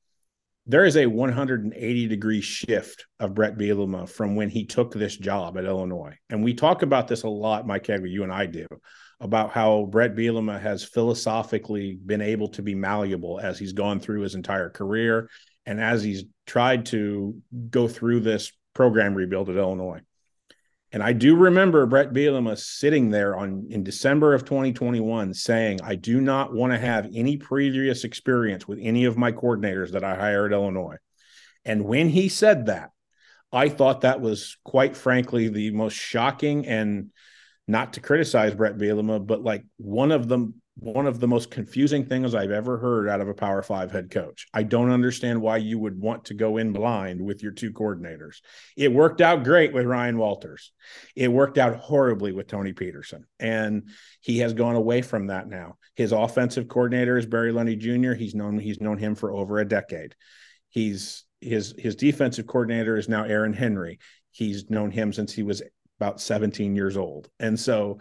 there 0.68 0.86
is 0.86 0.96
a 0.96 1.08
180 1.08 2.08
degree 2.08 2.42
shift 2.42 3.08
of 3.20 3.34
Bret 3.34 3.58
Bielema 3.58 4.08
from 4.08 4.36
when 4.36 4.50
he 4.50 4.66
took 4.66 4.94
this 4.94 5.18
job 5.18 5.58
at 5.58 5.66
Illinois, 5.66 6.16
and 6.30 6.44
we 6.44 6.54
talk 6.54 6.84
about 6.84 7.08
this 7.08 7.24
a 7.24 7.28
lot, 7.28 7.66
Mike 7.66 7.86
Kegley, 7.86 8.12
you 8.12 8.22
and 8.22 8.32
I 8.32 8.46
do, 8.46 8.68
about 9.20 9.50
how 9.50 9.88
Bret 9.90 10.14
Bielema 10.14 10.62
has 10.62 10.84
philosophically 10.84 11.98
been 12.06 12.22
able 12.22 12.50
to 12.50 12.62
be 12.62 12.76
malleable 12.76 13.40
as 13.40 13.58
he's 13.58 13.74
gone 13.74 14.00
through 14.00 14.22
his 14.22 14.36
entire 14.36 14.70
career, 14.70 15.28
and 15.66 15.82
as 15.82 16.04
he's 16.04 16.26
tried 16.46 16.86
to 16.86 17.42
go 17.72 17.88
through 17.88 18.20
this 18.20 18.52
program 18.76 19.16
rebuild 19.16 19.50
at 19.50 19.58
Illinois. 19.58 20.02
And 20.94 21.02
I 21.02 21.12
do 21.12 21.36
remember 21.36 21.88
Bret 21.88 22.14
Bielema 22.14 22.56
sitting 22.56 23.10
there 23.10 23.36
on 23.36 23.66
in 23.72 23.84
December 23.84 24.36
of 24.36 24.46
2021 24.46 25.34
saying, 25.34 25.80
I 25.84 25.96
do 25.96 26.22
not 26.22 26.54
want 26.54 26.72
to 26.72 26.78
have 26.78 27.10
any 27.16 27.38
previous 27.38 28.04
experience 28.04 28.68
with 28.68 28.78
any 28.80 29.06
of 29.06 29.18
my 29.18 29.32
coordinators 29.32 29.92
that 29.94 30.04
I 30.04 30.14
hire 30.16 30.46
at 30.46 30.52
Illinois. 30.52 30.98
And 31.66 31.86
when 31.86 32.10
he 32.10 32.30
said 32.30 32.68
that, 32.68 32.92
I 33.52 33.70
thought 33.70 34.02
that 34.02 34.22
was 34.22 34.58
quite 34.64 34.96
frankly 34.96 35.48
the 35.48 35.72
most 35.72 35.96
shocking 35.96 36.68
and 36.68 37.10
not 37.68 37.94
to 37.94 38.00
criticize 38.00 38.54
Bret 38.54 38.78
Bielema, 38.78 39.26
but 39.26 39.42
like 39.42 39.66
one 39.78 40.12
of 40.12 40.28
the 40.28 40.54
one 40.76 41.06
of 41.06 41.20
the 41.20 41.28
most 41.28 41.52
confusing 41.52 42.04
things 42.04 42.34
I've 42.34 42.52
ever 42.52 42.78
heard 42.78 43.08
out 43.08 43.22
of 43.22 43.30
a 43.30 43.34
Power 43.34 43.62
Five 43.62 43.92
head 43.92 44.10
coach. 44.10 44.48
I 44.54 44.64
don't 44.64 44.90
understand 44.90 45.42
why 45.42 45.58
you 45.58 45.78
would 45.78 46.00
want 46.00 46.26
to 46.26 46.34
go 46.34 46.58
in 46.58 46.74
blind 46.74 47.22
with 47.22 47.44
your 47.44 47.52
two 47.52 47.72
coordinators. 47.72 48.38
It 48.76 48.92
worked 48.92 49.22
out 49.22 49.44
great 49.44 49.72
with 49.72 49.86
Ryan 49.86 50.18
Walters. 50.18 50.72
It 51.16 51.32
worked 51.32 51.60
out 51.60 51.76
horribly 51.76 52.32
with 52.32 52.48
Tony 52.48 52.74
Petersen. 52.74 53.26
And 53.40 53.90
he 54.22 54.40
has 54.40 54.54
gone 54.54 54.76
away 54.76 55.04
from 55.04 55.28
that 55.28 55.48
now. 55.48 55.78
His 55.96 56.12
offensive 56.12 56.68
coordinator 56.68 57.18
is 57.18 57.28
Barry 57.28 57.54
Lunney 57.54 57.78
Jr. 57.78 58.14
He's 58.14 58.34
known 58.34 58.58
he's 58.58 58.82
known 58.82 58.98
him 58.98 59.14
for 59.14 59.32
over 59.32 59.60
a 59.60 59.68
decade. 59.68 60.16
He's 60.70 61.24
his 61.40 61.76
his 61.78 61.96
defensive 61.96 62.48
coordinator 62.48 62.98
is 62.98 63.08
now 63.08 63.26
Aaron 63.26 63.54
Henry. 63.54 64.00
He's 64.32 64.70
known 64.72 64.90
him 64.90 65.14
since 65.14 65.32
he 65.34 65.44
was 65.44 65.62
about 66.00 66.20
17 66.20 66.76
years 66.76 66.98
old. 66.98 67.30
And 67.40 67.60
so 67.60 68.00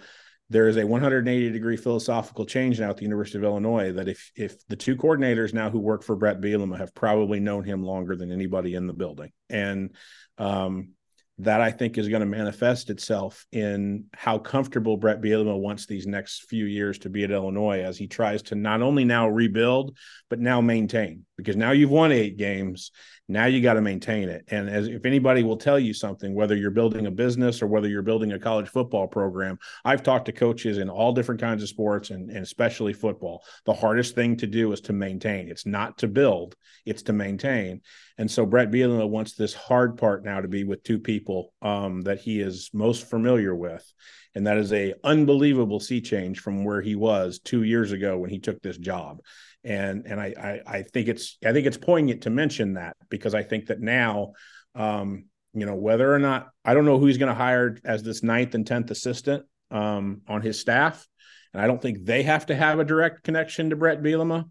there 0.53 0.69
is 0.69 0.77
a 0.77 0.87
180 0.87 1.51
degree 1.51 1.79
philosophical 1.79 2.45
change 2.45 2.79
now 2.79 2.91
at 2.91 2.99
the 2.99 3.05
University 3.05 3.39
of 3.39 3.45
Illinois 3.45 3.93
that 3.93 4.07
if 4.07 4.31
if 4.37 4.67
the 4.69 4.77
two 4.77 4.97
coordinators 4.97 5.55
now 5.55 5.71
who 5.71 5.79
work 5.79 6.03
for 6.03 6.15
Bret 6.15 6.41
Bielema 6.41 6.77
have 6.77 6.95
probably 6.95 7.41
known 7.41 7.65
him 7.65 7.83
longer 7.83 8.17
than 8.17 8.31
anybody 8.31 8.75
in 8.75 8.87
the 8.87 8.93
building, 8.93 9.33
and 9.49 9.97
um, 10.37 10.91
that 11.39 11.63
I 11.63 11.71
think 11.71 11.97
is 11.97 12.09
going 12.09 12.21
to 12.21 12.27
manifest 12.27 12.91
itself 12.91 13.47
in 13.51 14.05
how 14.13 14.39
comfortable 14.39 14.99
Bret 14.99 15.23
Bielema 15.23 15.59
wants 15.59 15.87
these 15.87 16.07
next 16.07 16.45
few 16.51 16.67
years 16.67 16.99
to 17.01 17.09
be 17.09 17.25
at 17.25 17.31
Illinois 17.31 17.83
as 17.83 17.97
he 17.97 18.07
tries 18.07 18.43
to 18.43 18.55
not 18.55 18.83
only 18.83 19.05
now 19.05 19.29
rebuild 19.29 19.97
but 20.29 20.39
now 20.39 20.61
maintain 20.61 21.25
because 21.43 21.57
now 21.57 21.73
you've 21.73 21.91
won 21.91 22.13
eight 22.13 22.37
games. 22.37 22.91
Now 23.29 23.47
you 23.47 23.63
got 23.63 23.75
to 23.75 23.81
maintain 23.81 24.29
it. 24.29 24.45
And 24.49 24.69
as 24.69 24.89
if 24.89 25.05
anybody 25.05 25.43
will 25.43 25.57
tell 25.57 25.79
you 25.79 25.95
something 25.95 26.35
whether 26.35 26.57
you're 26.57 26.71
building 26.71 27.07
a 27.07 27.11
business 27.11 27.63
or 27.63 27.67
whether 27.67 27.89
you're 27.89 28.03
building 28.03 28.33
a 28.33 28.39
college 28.39 28.69
football 28.69 29.07
program 29.07 29.59
I've 29.85 30.03
talked 30.03 30.27
to 30.27 30.33
coaches 30.33 30.79
in 30.79 30.91
all 30.91 31.13
different 31.13 31.41
kinds 31.41 31.63
of 31.63 31.69
sports 31.69 32.11
and, 32.11 32.31
and 32.31 32.43
especially 32.43 32.93
football. 32.93 33.43
The 33.65 33.75
hardest 33.75 34.15
thing 34.15 34.37
to 34.39 34.47
do 34.47 34.73
is 34.73 34.81
to 34.83 34.93
maintain. 34.93 35.49
It's 35.49 35.67
not 35.67 35.99
to 35.99 36.09
build 36.09 36.57
it's 36.85 37.03
to 37.03 37.13
maintain. 37.13 37.81
And 38.19 38.31
so 38.31 38.45
Bret 38.45 38.71
Bielema 38.71 39.09
wants 39.09 39.35
this 39.35 39.55
hard 39.55 39.97
part 39.97 40.25
now 40.25 40.41
to 40.41 40.49
be 40.49 40.65
with 40.65 40.83
two 40.83 40.99
people 40.99 41.53
um, 41.63 42.03
that 42.03 42.21
he 42.21 42.41
is 42.41 42.71
most 42.73 43.09
familiar 43.09 43.55
with. 43.55 43.91
And 44.35 44.47
that 44.47 44.57
is 44.57 44.73
a 44.73 44.95
unbelievable 45.05 45.81
sea 45.81 46.01
change 46.01 46.41
from 46.41 46.65
where 46.65 46.81
he 46.81 46.95
was 46.95 47.39
two 47.39 47.63
years 47.63 47.93
ago 47.93 48.19
when 48.19 48.31
he 48.31 48.39
took 48.39 48.63
this 48.63 48.79
job. 48.79 49.21
And 49.65 50.07
and 50.07 50.21
I 50.21 50.35
I, 50.67 50.79
I 50.79 50.83
think 50.83 51.09
it's 51.09 51.39
I 51.45 51.53
think 51.53 51.67
it's 51.67 51.77
poignant 51.77 52.23
to 52.23 52.31
mention 52.31 52.75
that 52.75 52.97
because 53.09 53.35
I 53.35 53.43
think 53.43 53.67
that 53.67 53.81
now 53.81 54.33
um, 54.75 55.25
you 55.55 55.67
know, 55.67 55.75
whether 55.75 56.13
or 56.13 56.19
not 56.19 56.49
I 56.65 56.75
don't 56.75 56.85
know 56.85 56.99
who 56.99 57.07
he's 57.07 57.19
going 57.19 57.29
to 57.29 57.35
hire 57.35 57.77
as 57.85 58.03
this 58.03 58.23
ninth 58.23 58.55
and 58.55 58.67
tenth 58.67 58.91
assistant 58.91 59.45
um, 59.71 60.23
on 60.29 60.43
his 60.43 60.59
staff. 60.59 61.07
And 61.53 61.63
I 61.63 61.67
don't 61.67 61.81
think 61.81 62.05
they 62.05 62.23
have 62.23 62.47
to 62.47 62.55
have 62.55 62.79
a 62.79 62.85
direct 62.85 63.25
connection 63.25 63.71
to 63.71 63.77
Bret 63.77 64.03
Bielema. 64.03 64.49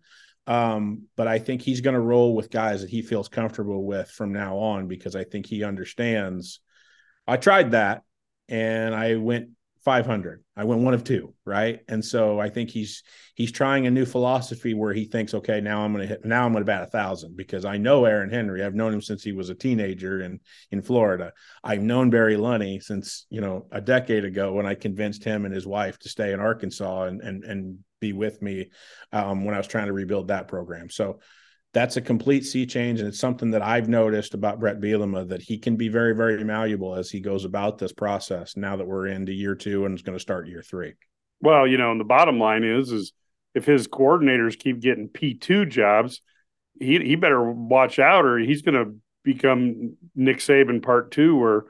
Um, 0.47 1.03
but 1.15 1.27
I 1.27 1.39
think 1.39 1.61
he's 1.61 1.81
going 1.81 1.93
to 1.93 1.99
roll 1.99 2.35
with 2.35 2.51
guys 2.51 2.81
that 2.81 2.89
he 2.89 3.01
feels 3.01 3.29
comfortable 3.29 3.83
with 3.83 4.09
from 4.09 4.33
now 4.33 4.57
on 4.57 4.87
because 4.87 5.15
I 5.15 5.23
think 5.23 5.45
he 5.45 5.63
understands. 5.63 6.59
I 7.27 7.37
tried 7.37 7.71
that 7.71 8.03
and 8.47 8.93
I 8.93 9.15
went 9.15 9.49
500. 9.83 10.43
I 10.55 10.63
went 10.63 10.81
one 10.81 10.93
of 10.93 11.03
two, 11.03 11.33
right? 11.43 11.79
And 11.87 12.05
so 12.05 12.39
I 12.39 12.49
think 12.49 12.69
he's 12.69 13.01
he's 13.33 13.51
trying 13.51 13.87
a 13.87 13.91
new 13.91 14.05
philosophy 14.05 14.73
where 14.73 14.93
he 14.93 15.05
thinks, 15.05 15.33
okay, 15.33 15.59
now 15.59 15.81
I'm 15.81 15.95
to 15.97 16.05
hit 16.05 16.23
now 16.23 16.45
I'm 16.45 16.53
to 16.53 16.63
bat 16.63 16.83
a 16.83 16.87
thousand 16.87 17.35
because 17.35 17.65
I 17.65 17.77
know 17.77 18.05
Aaron 18.05 18.29
Henry. 18.29 18.63
I've 18.63 18.75
known 18.75 18.93
him 18.93 19.01
since 19.01 19.23
he 19.23 19.31
was 19.31 19.49
a 19.49 19.55
teenager 19.55 20.21
in 20.21 20.39
in 20.69 20.81
Florida. 20.81 21.33
I've 21.63 21.81
known 21.81 22.11
Barry 22.11 22.35
Lunney 22.35 22.81
since 22.81 23.25
you 23.29 23.41
know 23.41 23.67
a 23.71 23.81
decade 23.81 24.23
ago 24.23 24.53
when 24.53 24.67
I 24.67 24.75
convinced 24.75 25.23
him 25.23 25.45
and 25.45 25.53
his 25.53 25.65
wife 25.65 25.97
to 25.99 26.09
stay 26.09 26.31
in 26.31 26.39
Arkansas 26.39 27.03
and 27.03 27.21
and 27.21 27.43
and 27.43 27.79
be 27.99 28.13
with 28.13 28.41
me 28.41 28.69
um, 29.11 29.45
when 29.45 29.55
I 29.55 29.57
was 29.57 29.67
trying 29.67 29.87
to 29.87 29.93
rebuild 29.93 30.27
that 30.27 30.47
program. 30.47 30.89
So 30.89 31.19
that's 31.73 31.97
a 31.97 32.01
complete 32.01 32.45
sea 32.45 32.65
change. 32.65 32.99
And 32.99 33.07
it's 33.07 33.19
something 33.19 33.51
that 33.51 33.61
I've 33.61 33.87
noticed 33.87 34.33
about 34.33 34.59
Bret 34.59 34.81
Bielema 34.81 35.27
that 35.29 35.41
he 35.41 35.57
can 35.57 35.77
be 35.77 35.87
very, 35.87 36.13
very 36.13 36.43
malleable 36.43 36.95
as 36.95 37.09
he 37.09 37.19
goes 37.19 37.45
about 37.45 37.77
this 37.77 37.93
process 37.93 38.57
now 38.57 38.75
that 38.75 38.87
we're 38.87 39.07
into 39.07 39.33
year 39.33 39.55
two 39.55 39.85
and 39.85 39.93
it's 39.93 40.03
going 40.03 40.17
to 40.17 40.21
start 40.21 40.47
year 40.47 40.61
three. 40.61 40.93
Well, 41.41 41.65
you 41.65 41.77
know, 41.77 41.91
and 41.91 41.99
the 41.99 42.05
bottom 42.05 42.39
line 42.39 42.63
is, 42.63 42.91
is 42.91 43.13
if 43.55 43.65
his 43.65 43.87
coordinators 43.87 44.59
keep 44.59 44.79
getting 44.79 45.09
P2 45.09 45.69
jobs, 45.69 46.21
he, 46.79 46.99
he 46.99 47.15
better 47.15 47.41
watch 47.51 47.99
out 47.99 48.25
or 48.25 48.37
he's 48.37 48.61
going 48.61 48.75
to 48.75 48.95
become 49.23 49.95
Nick 50.15 50.37
Saban 50.37 50.81
part 50.83 51.11
two, 51.11 51.37
where 51.37 51.63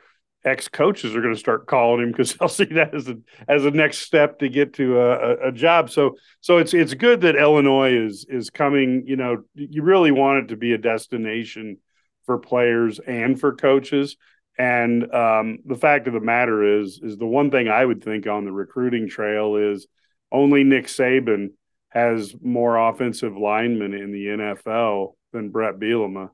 ex 0.43 0.67
coaches 0.67 1.15
are 1.15 1.21
going 1.21 1.33
to 1.33 1.39
start 1.39 1.67
calling 1.67 2.03
him 2.03 2.11
because 2.11 2.33
they'll 2.39 2.49
see 2.49 2.65
that 2.65 2.93
as 2.93 3.07
a 3.07 3.17
as 3.47 3.65
a 3.65 3.71
next 3.71 3.99
step 3.99 4.39
to 4.39 4.49
get 4.49 4.73
to 4.73 4.99
a, 4.99 5.47
a, 5.49 5.51
job. 5.51 5.89
So 5.89 6.15
so 6.41 6.57
it's 6.57 6.73
it's 6.73 6.93
good 6.93 7.21
that 7.21 7.35
Illinois 7.35 7.93
is 7.93 8.25
is 8.29 8.49
coming. 8.49 9.03
You 9.05 9.15
know, 9.15 9.43
you 9.55 9.83
really 9.83 10.11
want 10.11 10.43
it 10.43 10.47
to 10.49 10.57
be 10.57 10.73
a 10.73 10.77
destination 10.77 11.77
for 12.25 12.37
players 12.37 12.99
and 12.99 13.39
for 13.39 13.55
coaches. 13.55 14.17
And 14.57 15.11
um, 15.13 15.59
the 15.65 15.75
fact 15.75 16.07
of 16.07 16.13
the 16.13 16.19
matter 16.19 16.81
is, 16.81 16.99
is 17.01 17.17
the 17.17 17.25
one 17.25 17.49
thing 17.49 17.67
I 17.67 17.83
would 17.83 18.03
think 18.03 18.27
on 18.27 18.45
the 18.45 18.51
recruiting 18.51 19.09
trail 19.09 19.55
is 19.55 19.87
only 20.31 20.63
Nick 20.63 20.87
Saban 20.87 21.51
has 21.89 22.35
more 22.41 22.77
offensive 22.77 23.35
linemen 23.35 23.93
in 23.93 24.11
the 24.11 24.25
NFL 24.27 25.15
than 25.33 25.49
Bret 25.49 25.79
Bielema, 25.79 26.29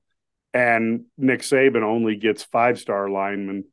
and 0.54 1.06
Nick 1.17 1.41
Saban 1.41 1.84
only 1.84 2.15
gets 2.15 2.43
five 2.43 2.80
star 2.80 3.10
linemen 3.10 3.65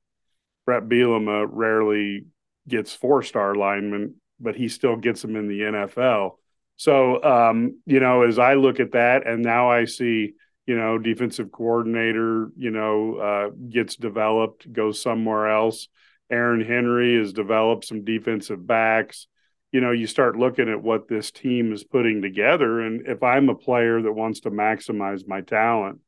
Bret 0.65 0.85
Bielema 0.85 1.47
rarely 1.51 2.27
gets 2.67 2.95
four 2.95 3.23
star 3.23 3.55
linemen, 3.55 4.17
but 4.41 4.57
he 4.57 4.69
still 4.69 4.97
gets 4.97 5.23
them 5.23 5.37
in 5.37 5.49
the 5.49 5.61
NFL. 5.61 6.39
So, 6.77 7.23
um, 7.23 7.81
you 7.87 8.01
know, 8.01 8.23
as 8.23 8.39
I 8.39 8.55
look 8.55 8.81
at 8.81 8.93
that, 8.93 9.27
and 9.27 9.43
now 9.43 9.71
I 9.71 9.85
see, 9.85 10.35
you 10.67 10.77
know, 10.77 10.99
defensive 10.99 11.53
coordinator, 11.53 12.51
you 12.57 12.71
know, 12.71 13.17
uh, 13.17 13.51
gets 13.69 13.97
developed, 13.97 14.73
goes 14.73 15.01
somewhere 15.01 15.49
else. 15.51 15.89
Aaron 16.31 16.63
Henry 16.63 17.19
has 17.19 17.33
developed 17.33 17.85
some 17.85 18.05
defensive 18.05 18.67
backs. 18.67 19.27
You 19.73 19.81
know, 19.81 19.91
you 19.91 20.07
start 20.07 20.37
looking 20.37 20.69
at 20.69 20.83
what 20.83 21.07
this 21.07 21.31
team 21.31 21.73
is 21.73 21.85
putting 21.85 22.23
together. 22.23 22.81
And 22.81 23.07
if 23.07 23.23
I'm 23.23 23.49
a 23.49 23.55
player 23.55 24.01
that 24.01 24.13
wants 24.13 24.41
to 24.41 24.51
maximize 24.51 25.29
my 25.29 25.43
talent, 25.43 26.01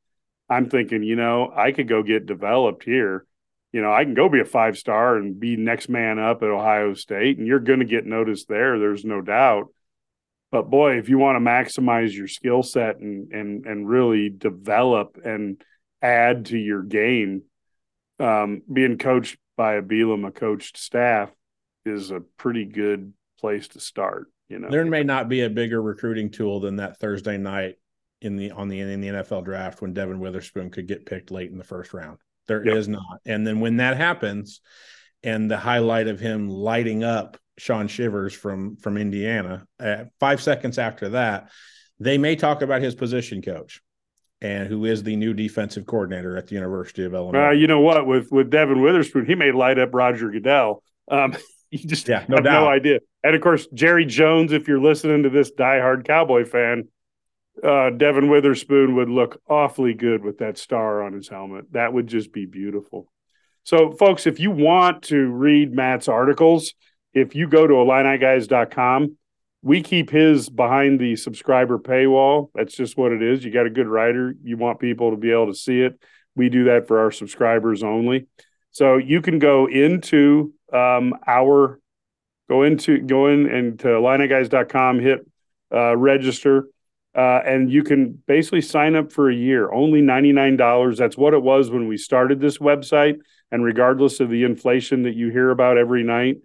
I'm 0.49 0.71
thinking, 0.71 1.03
you 1.03 1.17
know, 1.17 1.53
I 1.55 1.73
could 1.73 1.89
go 1.89 2.03
get 2.03 2.27
developed 2.27 2.85
here 2.85 3.27
you 3.73 3.83
know, 3.83 3.93
I 3.93 4.05
can 4.05 4.15
go 4.15 4.29
be 4.29 4.41
a 4.41 4.45
five 4.45 4.79
star 4.79 5.17
and 5.17 5.39
be 5.39 5.57
next 5.57 5.89
man 5.89 6.19
up 6.19 6.43
at 6.43 6.49
Ohio 6.49 6.95
State, 6.95 7.39
and 7.39 7.47
you're 7.47 7.61
going 7.61 7.81
to 7.81 7.85
get 7.85 8.07
noticed 8.07 8.49
there. 8.49 8.79
There's 8.79 9.05
no 9.05 9.21
doubt. 9.21 9.69
But 10.53 10.71
boy, 10.71 10.99
if 10.99 11.09
you 11.09 11.19
want 11.19 11.37
to 11.37 11.41
maximize 11.41 12.15
your 12.15 12.29
skill 12.29 12.63
set 12.63 12.99
and 12.99 13.33
and 13.33 13.67
and 13.67 13.89
really 13.89 14.29
develop 14.31 15.19
and 15.25 15.61
add 16.01 16.47
to 16.47 16.59
your 16.59 16.83
game, 16.83 17.43
um, 18.21 18.63
being 18.73 18.99
coached 18.99 19.37
by 19.57 19.75
a 19.75 19.83
Bielema 19.83 20.35
coached 20.35 20.79
staff 20.79 21.31
is 21.85 22.11
a 22.11 22.21
pretty 22.21 22.65
good 22.65 23.13
place 23.41 23.69
to 23.69 23.81
start. 23.81 24.31
You 24.49 24.61
know, 24.61 24.71
there 24.71 24.85
may 24.85 25.03
not 25.03 25.29
be 25.29 25.43
a 25.43 25.51
bigger 25.51 25.83
recruiting 25.83 26.31
tool 26.31 26.61
than 26.61 26.77
that 26.77 26.99
Thursday 26.99 27.37
night 27.37 27.77
in 28.21 28.37
the 28.37 28.53
on 28.53 28.69
the 28.69 28.81
in 28.81 29.01
the 29.01 29.09
NFL 29.09 29.45
draft 29.45 29.83
when 29.83 29.93
Devon 29.93 30.21
Witherspoon 30.21 30.71
could 30.71 30.87
get 30.87 31.07
picked 31.07 31.31
late 31.31 31.51
in 31.51 31.59
the 31.59 31.65
first 31.65 31.93
round. 31.93 32.19
There 32.49 32.65
yep. 32.65 32.77
is 32.77 32.89
not. 32.89 33.21
And 33.25 33.47
then 33.47 33.61
when 33.61 33.79
that 33.79 33.97
happens, 33.97 34.61
and 35.23 35.51
the 35.51 35.57
highlight 35.57 36.09
of 36.09 36.21
him 36.21 36.49
lighting 36.49 37.03
up 37.03 37.37
Shaun 37.59 37.89
Shivers 37.89 38.35
from 38.35 38.77
from 38.77 38.97
Indiana, 38.97 39.67
uh, 39.81 40.05
five 40.21 40.41
seconds 40.43 40.79
after 40.79 41.11
that, 41.11 41.51
they 41.99 42.19
may 42.19 42.37
talk 42.37 42.63
about 42.63 42.83
his 42.83 42.95
position 42.95 43.43
coach 43.43 43.83
and 44.41 44.69
who 44.69 44.85
is 44.85 45.03
the 45.03 45.17
new 45.17 45.33
defensive 45.33 45.87
coordinator 45.87 46.37
at 46.37 46.47
the 46.47 46.55
University 46.55 47.05
of 47.05 47.15
Illinois. 47.15 47.49
Uh, 47.49 47.51
you 47.51 47.67
know 47.67 47.81
what? 47.81 48.07
With 48.07 48.31
with 48.31 48.51
Devon 48.51 48.83
Witherspoon, 48.83 49.27
he 49.27 49.35
may 49.35 49.53
light 49.53 49.79
up 49.79 49.95
Roger 49.95 50.31
Goodell. 50.31 50.83
Um, 51.11 51.35
you 51.71 51.79
just 51.79 52.09
yeah, 52.09 52.25
no 52.29 52.37
have 52.37 52.45
doubt. 52.45 52.63
no 52.63 52.69
idea. 52.69 53.01
And 53.25 53.35
of 53.35 53.43
course, 53.43 53.67
Jerry 53.75 54.05
Jones, 54.05 54.53
if 54.53 54.69
you're 54.69 54.81
listening 54.81 55.25
to 55.25 55.31
this 55.31 55.51
diehard 55.51 56.05
Cowboy 56.07 56.45
fan, 56.45 56.89
uh, 57.63 57.91
Devon 57.91 58.29
Witherspoon 58.29 58.97
would 58.97 59.09
look 59.09 59.41
awfully 59.49 59.95
good 59.95 60.23
with 60.23 60.39
that 60.39 60.59
star 60.59 61.03
on 61.03 61.13
his 61.13 61.29
helmet. 61.29 61.73
That 61.73 61.93
would 61.93 62.07
just 62.07 62.33
be 62.33 62.47
beautiful. 62.47 63.11
So, 63.65 63.93
folks, 63.93 64.27
if 64.27 64.39
you 64.39 64.51
want 64.51 65.03
to 65.05 65.27
read 65.27 65.73
Matt's 65.73 66.09
articles, 66.09 66.75
if 67.15 67.35
you 67.35 67.49
go 67.49 67.67
to 67.67 67.75
IlliniGuys.com, 67.75 69.17
we 69.63 69.83
keep 69.83 70.11
his 70.11 70.49
behind 70.49 71.01
the 71.01 71.17
subscriber 71.17 71.79
paywall. 71.79 72.51
That's 72.55 72.77
just 72.77 72.97
what 72.97 73.13
it 73.13 73.23
is. 73.23 73.45
You 73.45 73.51
got 73.51 73.67
a 73.67 73.71
good 73.71 73.89
writer, 73.89 74.35
you 74.43 74.57
want 74.57 74.79
people 74.79 75.11
to 75.11 75.17
be 75.17 75.33
able 75.33 75.49
to 75.49 75.55
see 75.55 75.81
it. 75.81 76.01
We 76.37 76.49
do 76.51 76.65
that 76.65 76.87
for 76.87 77.01
our 77.01 77.11
subscribers 77.11 77.83
only. 77.83 78.27
So 78.71 78.99
you 78.99 79.23
can 79.23 79.39
go 79.39 79.67
into 79.67 80.53
um, 80.73 81.15
our 81.27 81.81
go 82.49 82.63
into 82.63 82.99
go 82.99 83.27
in 83.27 83.49
and 83.49 83.79
to 83.81 83.89
IlliniGuys.com, 83.89 85.01
hit 85.01 85.27
uh, 85.75 85.97
register 85.97 86.69
uh, 87.17 87.41
and 87.47 87.73
you 87.73 87.83
can 87.83 88.23
basically 88.27 88.61
sign 88.61 88.95
up 88.95 89.11
for 89.11 89.31
a 89.31 89.35
year, 89.35 89.73
only 89.73 90.03
$99. 90.03 90.99
That's 90.99 91.17
what 91.17 91.33
it 91.33 91.43
was 91.43 91.71
when 91.71 91.89
we 91.89 91.97
started 91.97 92.41
this 92.41 92.59
website. 92.59 93.17
And 93.51 93.65
regardless 93.65 94.21
of 94.21 94.29
the 94.29 94.45
inflation 94.45 95.05
that 95.05 95.15
you 95.15 95.31
hear 95.31 95.51
about 95.51 95.79
every 95.79 96.03
night, 96.03 96.37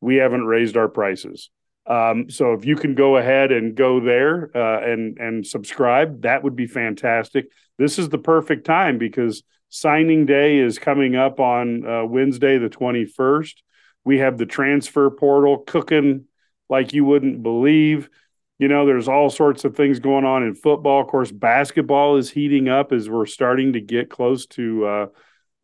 we 0.00 0.16
haven't 0.16 0.46
raised 0.46 0.76
our 0.76 0.88
prices. 0.88 1.50
Um, 1.86 2.30
so 2.30 2.54
if 2.54 2.64
you 2.64 2.76
can 2.76 2.94
go 2.94 3.16
ahead 3.16 3.52
and 3.52 3.74
go 3.74 4.00
there 4.00 4.50
uh, 4.56 4.80
and 4.80 5.18
and 5.18 5.46
subscribe, 5.46 6.22
that 6.22 6.42
would 6.42 6.56
be 6.56 6.66
fantastic. 6.66 7.46
This 7.78 7.98
is 7.98 8.08
the 8.08 8.18
perfect 8.18 8.66
time 8.66 8.98
because 8.98 9.42
signing 9.68 10.26
day 10.26 10.58
is 10.58 10.78
coming 10.78 11.14
up 11.14 11.38
on 11.38 11.86
uh, 11.86 12.04
Wednesday, 12.04 12.58
the 12.58 12.68
twenty 12.68 13.04
first. 13.04 13.62
We 14.04 14.18
have 14.18 14.38
the 14.38 14.46
transfer 14.46 15.10
portal 15.10 15.58
cooking 15.58 16.24
like 16.68 16.92
you 16.92 17.04
wouldn't 17.04 17.42
believe. 17.42 18.08
You 18.58 18.68
know, 18.68 18.86
there's 18.86 19.08
all 19.08 19.28
sorts 19.28 19.64
of 19.64 19.76
things 19.76 19.98
going 19.98 20.24
on 20.24 20.42
in 20.42 20.54
football. 20.54 21.02
Of 21.02 21.08
course, 21.08 21.30
basketball 21.30 22.16
is 22.16 22.30
heating 22.30 22.68
up 22.68 22.92
as 22.92 23.08
we're 23.08 23.26
starting 23.26 23.74
to 23.74 23.80
get 23.80 24.08
close 24.08 24.46
to 24.46 24.86
uh, 24.86 25.06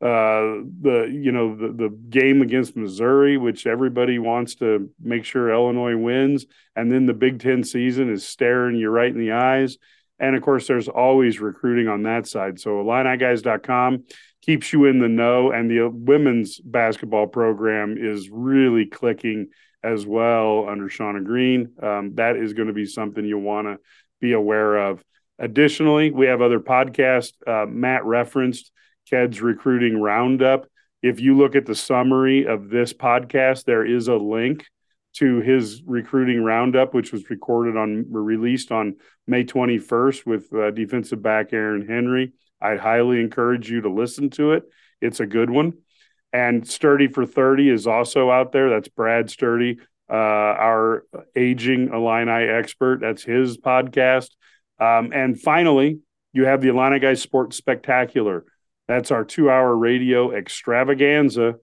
uh, 0.04 0.60
the 0.80 1.08
you 1.10 1.32
know 1.32 1.56
the 1.56 1.68
the 1.68 1.88
game 1.88 2.42
against 2.42 2.76
Missouri, 2.76 3.38
which 3.38 3.66
everybody 3.66 4.18
wants 4.18 4.56
to 4.56 4.90
make 5.00 5.24
sure 5.24 5.50
Illinois 5.50 5.96
wins, 5.96 6.46
and 6.76 6.92
then 6.92 7.06
the 7.06 7.14
Big 7.14 7.40
Ten 7.40 7.64
season 7.64 8.12
is 8.12 8.26
staring 8.26 8.76
you 8.76 8.90
right 8.90 9.10
in 9.10 9.18
the 9.18 9.32
eyes. 9.32 9.78
And 10.18 10.36
of 10.36 10.42
course, 10.42 10.66
there's 10.66 10.88
always 10.88 11.40
recruiting 11.40 11.88
on 11.88 12.02
that 12.02 12.26
side. 12.26 12.60
So 12.60 12.82
IlliniGuys.com 12.82 14.04
keeps 14.42 14.72
you 14.72 14.84
in 14.86 14.98
the 14.98 15.08
know, 15.08 15.52
and 15.52 15.70
the 15.70 15.88
women's 15.88 16.58
basketball 16.58 17.26
program 17.26 17.96
is 17.98 18.28
really 18.28 18.86
clicking 18.86 19.48
as 19.82 20.04
well 20.04 20.68
under 20.68 20.88
Shauna 20.88 21.24
Green. 21.24 21.72
Um, 21.82 22.14
that 22.16 22.36
is 22.36 22.52
going 22.52 22.68
to 22.68 22.74
be 22.74 22.86
something 22.86 23.24
you 23.24 23.38
want 23.38 23.68
to 23.68 23.78
be 24.20 24.32
aware 24.32 24.76
of. 24.76 25.02
Additionally, 25.38 26.10
we 26.10 26.26
have 26.26 26.42
other 26.42 26.60
podcasts. 26.60 27.32
Uh, 27.46 27.66
Matt 27.66 28.04
referenced 28.04 28.70
KED's 29.10 29.40
recruiting 29.40 30.00
roundup. 30.00 30.66
If 31.02 31.20
you 31.20 31.36
look 31.36 31.56
at 31.56 31.66
the 31.66 31.74
summary 31.74 32.46
of 32.46 32.68
this 32.68 32.92
podcast, 32.92 33.64
there 33.64 33.84
is 33.84 34.08
a 34.08 34.14
link 34.14 34.66
to 35.14 35.40
his 35.40 35.82
recruiting 35.84 36.42
roundup, 36.42 36.94
which 36.94 37.12
was 37.12 37.28
recorded 37.28 37.76
on 37.76 38.06
released 38.08 38.72
on 38.72 38.96
May 39.26 39.44
21st 39.44 40.26
with 40.26 40.52
uh, 40.52 40.70
defensive 40.70 41.22
back 41.22 41.52
Aaron 41.52 41.86
Henry. 41.86 42.32
I'd 42.62 42.80
highly 42.80 43.20
encourage 43.20 43.70
you 43.70 43.82
to 43.82 43.90
listen 43.90 44.30
to 44.30 44.52
it. 44.52 44.64
It's 45.00 45.20
a 45.20 45.26
good 45.26 45.50
one. 45.50 45.74
And 46.32 46.66
Sturdy 46.66 47.08
for 47.08 47.26
30 47.26 47.68
is 47.68 47.86
also 47.86 48.30
out 48.30 48.52
there. 48.52 48.70
That's 48.70 48.88
Brad 48.88 49.28
Sturdy, 49.30 49.80
uh, 50.08 50.14
our 50.14 51.04
aging 51.36 51.92
Illini 51.92 52.48
expert. 52.48 53.00
That's 53.00 53.22
his 53.22 53.58
podcast. 53.58 54.30
Um, 54.78 55.12
and 55.12 55.38
finally, 55.38 56.00
you 56.32 56.46
have 56.46 56.62
the 56.62 56.68
Illini 56.68 56.98
Guys 56.98 57.20
Sports 57.20 57.56
Spectacular. 57.56 58.44
That's 58.88 59.10
our 59.10 59.24
two 59.24 59.50
hour 59.50 59.76
radio 59.76 60.32
extravaganza. 60.32 61.56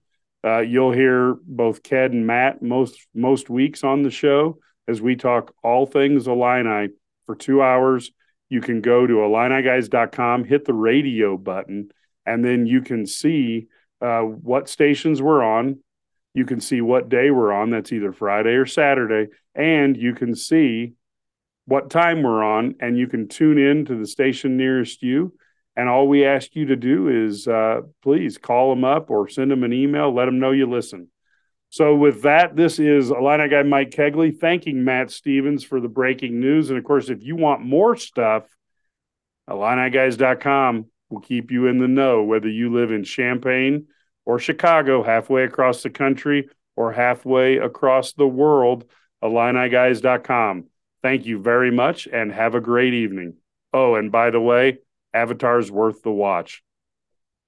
Uh, 0.44 0.60
you'll 0.60 0.92
hear 0.92 1.36
both 1.44 1.82
Ked 1.82 2.12
and 2.12 2.26
Matt 2.26 2.62
most 2.62 3.06
most 3.14 3.50
weeks 3.50 3.84
on 3.84 4.02
the 4.02 4.10
show 4.10 4.58
as 4.88 5.02
we 5.02 5.16
talk 5.16 5.54
all 5.62 5.86
things 5.86 6.26
Illini 6.26 6.90
for 7.26 7.34
two 7.34 7.62
hours. 7.62 8.10
You 8.50 8.60
can 8.60 8.82
go 8.82 9.06
to 9.06 9.14
IlliniGuys.com, 9.14 10.44
hit 10.44 10.66
the 10.66 10.74
radio 10.74 11.38
button, 11.38 11.90
and 12.26 12.44
then 12.44 12.66
you 12.66 12.82
can 12.82 13.06
see 13.06 13.68
uh, 14.02 14.20
what 14.20 14.68
stations 14.68 15.22
we're 15.22 15.42
on. 15.42 15.78
You 16.34 16.44
can 16.44 16.60
see 16.60 16.82
what 16.82 17.08
day 17.08 17.30
we're 17.30 17.52
on. 17.52 17.70
That's 17.70 17.92
either 17.92 18.12
Friday 18.12 18.50
or 18.50 18.66
Saturday. 18.66 19.32
And 19.54 19.96
you 19.96 20.14
can 20.14 20.34
see 20.34 20.92
what 21.66 21.90
time 21.90 22.22
we're 22.22 22.42
on, 22.42 22.74
and 22.80 22.98
you 22.98 23.06
can 23.06 23.28
tune 23.28 23.58
in 23.58 23.86
to 23.86 23.96
the 23.96 24.06
station 24.06 24.56
nearest 24.56 25.02
you 25.02 25.32
and 25.76 25.88
all 25.88 26.08
we 26.08 26.26
ask 26.26 26.54
you 26.56 26.66
to 26.66 26.76
do 26.76 27.08
is 27.08 27.46
uh, 27.46 27.80
please 28.02 28.38
call 28.38 28.70
them 28.70 28.84
up 28.84 29.10
or 29.10 29.28
send 29.28 29.50
them 29.50 29.64
an 29.64 29.72
email, 29.72 30.12
let 30.12 30.26
them 30.26 30.38
know 30.38 30.50
you 30.50 30.68
listen. 30.68 31.08
So, 31.70 31.94
with 31.94 32.22
that, 32.22 32.56
this 32.56 32.80
is 32.80 33.10
Illini 33.10 33.48
guy 33.48 33.62
Mike 33.62 33.90
Kegley 33.90 34.36
thanking 34.36 34.82
Matt 34.82 35.12
Stevens 35.12 35.62
for 35.62 35.80
the 35.80 35.88
breaking 35.88 36.40
news. 36.40 36.68
And 36.68 36.78
of 36.78 36.84
course, 36.84 37.08
if 37.08 37.22
you 37.22 37.36
want 37.36 37.62
more 37.62 37.94
stuff, 37.94 38.44
IlliniGuys.com 39.48 40.86
will 41.10 41.20
keep 41.20 41.52
you 41.52 41.68
in 41.68 41.78
the 41.78 41.86
know, 41.86 42.24
whether 42.24 42.48
you 42.48 42.72
live 42.72 42.90
in 42.90 43.04
Champaign 43.04 43.86
or 44.26 44.40
Chicago, 44.40 45.04
halfway 45.04 45.44
across 45.44 45.84
the 45.84 45.90
country 45.90 46.48
or 46.74 46.92
halfway 46.92 47.58
across 47.58 48.14
the 48.14 48.26
world. 48.26 48.84
IlliniGuys.com. 49.22 50.64
Thank 51.02 51.24
you 51.24 51.40
very 51.40 51.70
much 51.70 52.08
and 52.12 52.32
have 52.32 52.56
a 52.56 52.60
great 52.60 52.94
evening. 52.94 53.34
Oh, 53.72 53.94
and 53.94 54.10
by 54.10 54.30
the 54.30 54.40
way, 54.40 54.78
Avatar's 55.14 55.70
worth 55.70 56.02
the 56.02 56.10
watch. 56.10 56.64